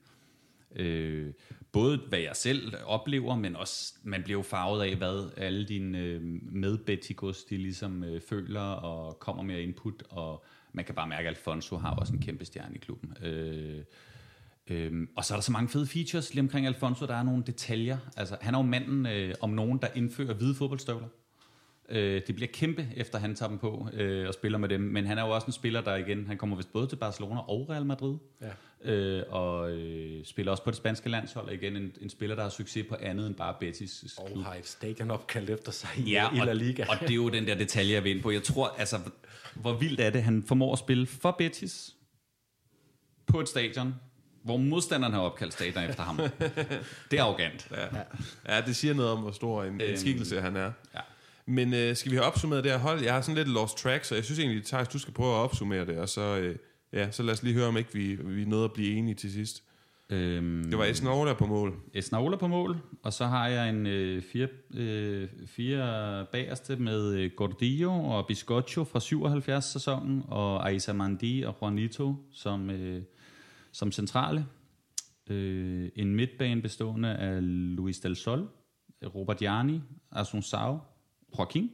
[0.75, 1.33] øh,
[1.71, 5.99] både hvad jeg selv oplever, men også, man bliver jo farvet af, hvad alle dine
[5.99, 11.29] øh, medbetikos, de ligesom øh, føler og kommer med input, og man kan bare mærke,
[11.29, 13.13] at Alfonso har også en kæmpe stjerne i klubben.
[13.23, 13.83] Øh,
[14.67, 17.05] Øhm, og så er der så mange fede features lige omkring Alfonso.
[17.05, 17.97] Der er nogle detaljer.
[18.17, 21.07] Altså, han er jo manden øh, om nogen, der indfører hvide fodboldstøvler.
[21.89, 24.81] Øh, det bliver kæmpe, efter han tager dem på øh, og spiller med dem.
[24.81, 27.39] Men han er jo også en spiller, der igen, han kommer vist både til Barcelona
[27.39, 28.17] og Real Madrid.
[28.41, 28.91] Ja.
[28.91, 31.47] Øh, og øh, spiller også på det spanske landshold.
[31.47, 34.37] Og igen, en, en spiller, der har succes på andet end bare Betis' klub.
[34.37, 36.83] Og har et stadion opkaldt efter sig ja, i, i La Liga.
[36.83, 38.31] Og, og det er jo den der detalje, jeg vil ind på.
[38.31, 38.99] Jeg tror, altså,
[39.55, 41.95] hvor vildt er det, han formår at spille for Betis
[43.27, 43.95] på et stadion,
[44.43, 46.17] hvor modstanderen har opkaldt stadion efter ham.
[47.11, 47.67] det er arrogant.
[47.71, 48.55] Ja.
[48.55, 50.71] ja, det siger noget om, hvor stor en, en Øhm, skikkelse han er.
[50.95, 50.99] Ja.
[51.45, 53.01] Men øh, skal vi have opsummeret det her hold?
[53.01, 55.39] Jeg har sådan lidt lost track, så jeg synes egentlig, Thijs, du skal prøve at
[55.39, 56.55] opsummere det, og så, øh,
[56.93, 59.31] ja, så lad os lige høre, om ikke vi, vi nåede at blive enige til
[59.31, 59.63] sidst.
[60.09, 61.73] Øhm, Det var Esnaola på mål.
[61.93, 67.31] Esnaola på mål, og så har jeg en øh, fire, øh, fire bagerste med øh,
[67.35, 73.01] Gordillo og Biscotto fra 77-sæsonen, og Aisa Mandi og Juanito som, øh,
[73.71, 74.45] som centrale.
[75.29, 77.37] Øh, en midtbane bestående af
[77.75, 78.47] Luis Del Sol,
[79.15, 79.81] Robert Jani,
[80.11, 80.79] Asunsao,
[81.39, 81.71] Joaquin.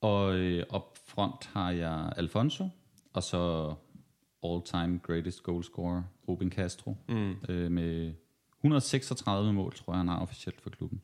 [0.00, 2.68] Og øh, op front har jeg Alfonso,
[3.12, 3.74] og så
[4.44, 7.34] all-time greatest goal scorer, Ruben Castro, mm.
[7.48, 8.12] øh, med
[8.60, 11.00] 136 mål, tror jeg, han har officielt for klubben.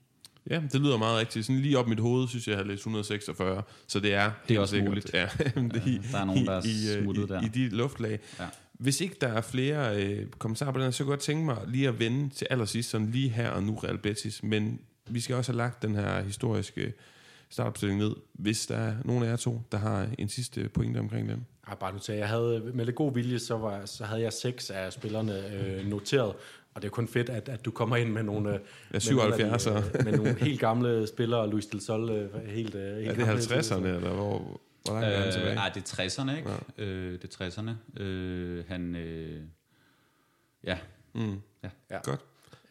[0.51, 1.47] Ja, det lyder meget rigtigt.
[1.47, 4.57] Sådan lige op mit hoved, synes jeg, jeg har læst 146, så det er Det
[4.57, 4.91] er også sikkert.
[4.91, 5.15] muligt.
[5.15, 5.29] Ja,
[5.75, 7.43] det i, der er nogen, der er i, øh, smuttet i, der.
[7.43, 8.19] I de luftlag.
[8.41, 8.47] Ja.
[8.73, 11.59] Hvis ikke der er flere øh, kommentarer på den, så kunne jeg godt tænke mig
[11.67, 14.43] lige at vende til allersidst, sådan lige her og nu Real Betis.
[14.43, 16.93] Men vi skal også have lagt den her historiske
[17.55, 21.29] startopstilling ned, hvis der er nogen af jer to, der har en sidste pointe omkring
[21.29, 21.47] den.
[21.69, 24.71] Jeg bare notere, jeg havde med lidt god vilje, så, var, så havde jeg seks
[24.71, 26.35] af spillerne øh, noteret,
[26.75, 29.15] og det er kun fedt, at, at du kommer ind med nogle, øh, med, 77'ere.
[29.15, 32.97] nogle, af de, øh, med nogle helt gamle spillere, Luis Del Sol, øh, helt, øh,
[32.97, 35.51] helt Er det gamle, 50'erne, eller hvor, hvor langt er han tilbage?
[35.51, 36.51] Øh, nej, det er 60'erne, ikke?
[36.79, 36.85] Ja.
[36.85, 38.03] Øh, det er 60'erne.
[38.03, 39.43] Øh, han, øh,
[40.65, 40.79] ja.
[41.15, 41.41] Mm.
[41.65, 41.69] ja.
[41.91, 41.99] Ja.
[42.05, 42.21] Godt.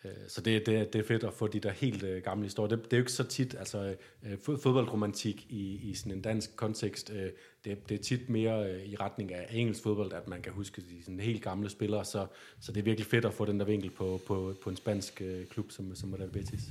[0.06, 2.76] Øh, Så det, det, det er fedt at få de der helt øh, gamle historier.
[2.76, 3.95] Det, det er jo ikke så tit, altså
[4.26, 7.30] øh, fodboldromantik i, i sådan en dansk kontekst, øh,
[7.66, 10.82] det, det er tit mere øh, i retning af engelsk fodbold, at man kan huske
[10.82, 12.28] de sådan helt gamle spillere, så,
[12.60, 15.22] så det er virkelig fedt at få den der vinkel på, på, på en spansk
[15.22, 16.62] øh, klub som, som Real Betis.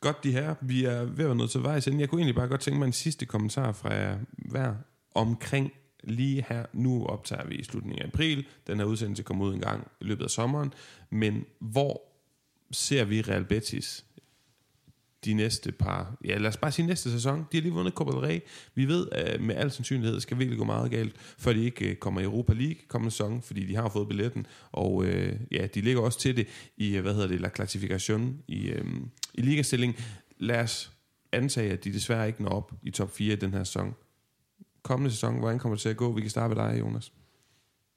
[0.00, 0.54] Godt, de her.
[0.60, 2.00] Vi er ved at være nået til vejs ende.
[2.00, 4.74] Jeg kunne egentlig bare godt tænke mig en sidste kommentar fra jer hver
[5.14, 5.72] omkring
[6.04, 6.66] lige her.
[6.72, 8.46] Nu optager vi i slutningen af april.
[8.66, 10.72] Den her udsendelse kommer ud en gang i løbet af sommeren.
[11.10, 12.02] Men hvor
[12.70, 14.04] ser vi Real Betis
[15.24, 17.38] de næste par, ja lad os bare sige næste sæson.
[17.38, 18.40] De har lige vundet Copa del Rey.
[18.74, 21.96] Vi ved at med al sandsynlighed skal virkelig gå meget galt, før de ikke øh,
[21.96, 24.46] kommer i Europa League kommende sæson, fordi de har fået billetten.
[24.72, 28.42] Og øh, ja, de ligger også til det i, øh, hvad hedder det, La Classification
[28.48, 28.84] i, øh,
[29.34, 29.96] i ligastilling.
[30.38, 30.92] Lad os
[31.32, 33.94] antage, at de desværre ikke når op i top 4 i den her sæson.
[34.82, 36.12] Kommende sæson, hvordan kommer det til at gå?
[36.12, 37.12] Vi kan starte med dig, Jonas.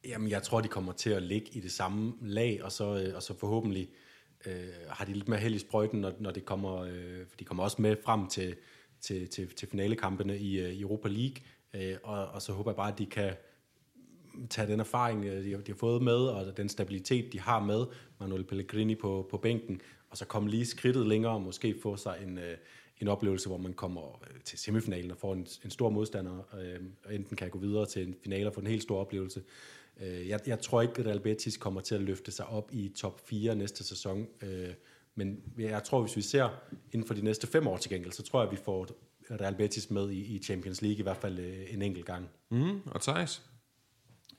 [0.07, 3.15] Jamen, jeg tror, de kommer til at ligge i det samme lag, og så, øh,
[3.15, 4.02] og så forhåbentlig øh,
[4.45, 7.45] øh, har de lidt mere held i sprøjten, når, når det kommer, øh, for de
[7.45, 8.55] kommer også med frem til,
[9.01, 11.35] til, til, til finalekampene i, øh, Europa League,
[11.73, 13.33] øh, og, og så håber jeg bare, at de kan
[14.49, 17.59] tage den erfaring, øh, de har, de har fået med, og den stabilitet, de har
[17.59, 17.85] med,
[18.19, 22.19] Manuel Pellegrini på, på bænken, og så komme lige skridtet længere, og måske få sig
[22.23, 22.57] en, øh,
[22.99, 26.79] en oplevelse, hvor man kommer øh, til semifinalen og får en, en stor modstander, øh,
[27.05, 29.41] og enten kan gå videre til en finale og få en helt stor oplevelse.
[30.01, 32.91] Øh, jeg, jeg tror ikke, at Real Betis kommer til at løfte sig op i
[32.95, 34.69] top 4 næste sæson, øh,
[35.15, 36.49] men jeg tror, hvis vi ser
[36.91, 38.87] inden for de næste fem år til gengæld, så tror jeg, at vi får
[39.31, 42.29] Real Betis med i, i Champions League, i hvert fald øh, en enkelt gang.
[42.51, 43.41] Mm, og Thijs?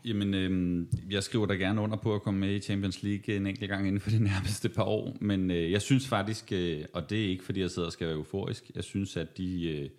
[0.04, 3.46] Jamen, øh, jeg skriver da gerne under på at komme med i Champions League en
[3.46, 7.10] enkelt gang inden for de nærmeste par år, men øh, jeg synes faktisk, øh, og
[7.10, 9.90] det er ikke fordi jeg sidder og skal være euforisk, jeg synes, at de øh,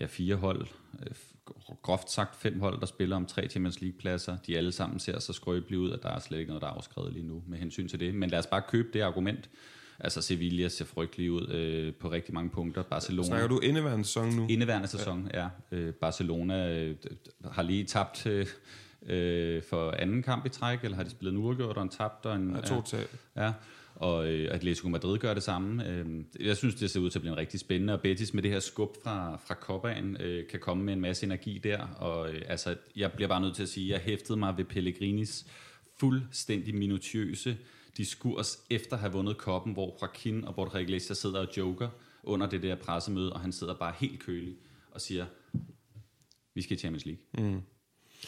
[0.00, 0.66] ja, fire hold,
[1.02, 1.14] øh,
[1.82, 5.32] groft sagt fem hold, der spiller om tre Champions League-pladser, de alle sammen ser så
[5.32, 7.88] skrøbelige ud, at der er slet ikke noget, der er afskrevet lige nu med hensyn
[7.88, 8.14] til det.
[8.14, 9.50] Men lad os bare købe det argument.
[9.98, 12.82] Altså Sevilla ser frygtelig ud øh, på rigtig mange punkter.
[12.82, 13.26] Barcelona.
[13.26, 14.46] Snakker du indeværende sæson nu?
[14.48, 15.48] Indeværende sæson, ja.
[15.70, 15.76] ja.
[15.76, 16.96] Øh, Barcelona øh,
[17.50, 18.46] har lige tabt øh,
[19.06, 22.26] øh, for anden kamp i træk, eller har de spillet en uafgjort og en tabt?
[22.26, 23.08] Og en, ja, to tab.
[23.36, 23.52] Ja,
[24.00, 25.88] og øh, Atletico Madrid gør det samme.
[25.88, 26.06] Øh,
[26.40, 28.50] jeg synes, det ser ud til at blive en rigtig spændende, og Betis med det
[28.50, 32.42] her skub fra, fra Copaen øh, kan komme med en masse energi der, og øh,
[32.46, 35.46] altså, jeg bliver bare nødt til at sige, at jeg hæftede mig ved Pellegrinis
[35.98, 37.56] fuldstændig minutiøse
[37.96, 41.88] diskurs efter at have vundet koppen, hvor Joaquin og Borja Iglesias sidder og joker
[42.22, 44.56] under det der pressemøde, og han sidder bare helt kølig
[44.90, 45.26] og siger,
[46.54, 47.50] vi skal i Champions League.
[47.52, 47.60] Mm.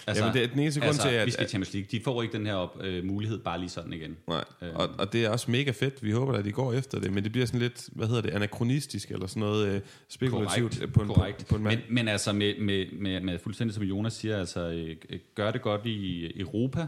[0.07, 1.27] Altså, Jamen, det er den eneste grund altså, til, at...
[1.27, 1.89] vi skal Champions League.
[1.91, 4.17] De får ikke den her op, øh, mulighed bare lige sådan igen.
[4.29, 4.69] Nej, øh.
[4.75, 6.03] og, og det er også mega fedt.
[6.03, 8.31] Vi håber, at de går efter det, men det bliver sådan lidt, hvad hedder det,
[8.31, 11.39] anachronistisk, eller sådan noget øh, spekulativt korrekt, på en, korrekt.
[11.39, 11.81] På, på en mand.
[11.89, 15.63] Men, men altså, med, med, med, med fuldstændig som Jonas siger, altså, øh, gør det
[15.63, 16.87] godt i Europa,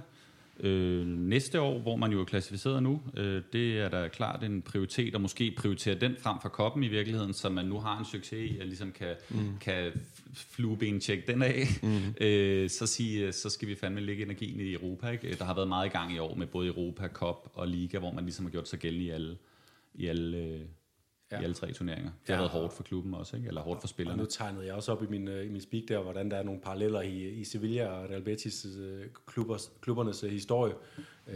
[0.61, 4.63] Øh, næste år, hvor man jo er klassificeret nu, øh, det er da klart en
[4.63, 8.05] prioritet, og måske prioritere den frem for koppen i virkeligheden, så man nu har en
[8.05, 9.59] succes i, at ligesom kan, mm.
[9.61, 9.93] kan
[10.35, 12.15] flueben tjekke den af, mm.
[12.27, 15.09] øh, så, sige, så skal vi fandme lægge energien i Europa.
[15.09, 15.37] Ikke?
[15.39, 18.13] Der har været meget i gang i år med både Europa, Cup og Liga, hvor
[18.13, 19.37] man ligesom har gjort sig gældende i alle,
[19.95, 20.61] i alle øh,
[21.33, 21.41] ja.
[21.41, 22.11] i alle tre turneringer.
[22.23, 22.35] Det ja.
[22.35, 23.49] har været hårdt for klubben også, ikke?
[23.49, 24.23] eller hårdt for spillerne.
[24.23, 26.37] Og nu tegnede jeg også op i min, øh, i min speak der, hvordan der
[26.37, 30.75] er nogle paralleller i, i Sevilla og Real Betis øh, klubbers, klubbernes øh, historie.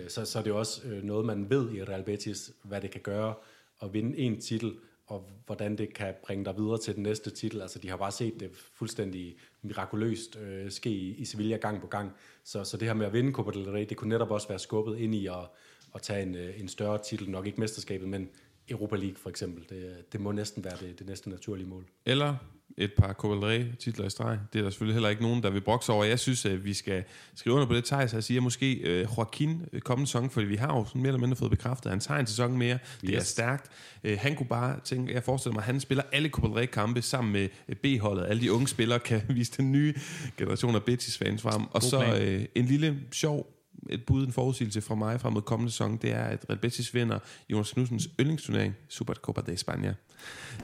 [0.09, 3.35] Så, så er det også noget, man ved i Real Betis, hvad det kan gøre
[3.83, 4.75] at vinde en titel,
[5.07, 7.61] og hvordan det kan bringe dig videre til den næste titel.
[7.61, 11.87] Altså, de har bare set det fuldstændig mirakuløst øh, ske i, i Sevilla gang på
[11.87, 12.13] gang.
[12.45, 14.59] Så, så det her med at vinde Copa del Rey, det kunne netop også være
[14.59, 15.51] skubbet ind i at,
[15.95, 18.29] at tage en, en større titel, nok ikke mesterskabet, men
[18.71, 19.65] Europa League for eksempel.
[19.69, 21.85] Det, det må næsten være det, det næste naturlige mål.
[22.07, 22.37] Eller
[22.79, 24.39] et par Copa titler i streg.
[24.53, 26.05] Det er der selvfølgelig heller ikke nogen, der vil brokse over.
[26.05, 27.05] Jeg synes, at vi skal
[27.35, 30.57] skrive under på det, Thijs, og sige, at måske uh, Joaquin kommende sæson, fordi vi
[30.57, 32.79] har jo sådan mere eller mindre fået bekræftet, at han tager en sæson mere.
[33.01, 33.17] Det yes.
[33.17, 33.71] er stærkt.
[34.05, 37.33] Uh, han kunne bare tænke, jeg forestiller mig, at han spiller alle Copa kampe sammen
[37.33, 38.27] med øh, B-holdet.
[38.27, 39.95] Alle de unge spillere kan vise den nye
[40.37, 41.63] generation af Betis-fans frem.
[41.63, 43.58] Og God så uh, en lille sjov
[43.91, 46.95] et bud, en forudsigelse fra mig frem mod kommende sæson, det er, at Real Betis
[46.95, 47.19] vinder
[47.51, 49.93] Jonas Knudsens yndlingsturnering, Supercopa de España.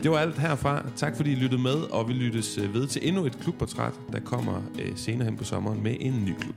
[0.02, 0.86] Det var alt herfra.
[0.96, 4.20] Tak fordi I lyttede med, og vi lyttes øh, ved til endnu et klubportræt, der
[4.20, 6.56] kommer øh, senere hen på sommeren med en ny klub.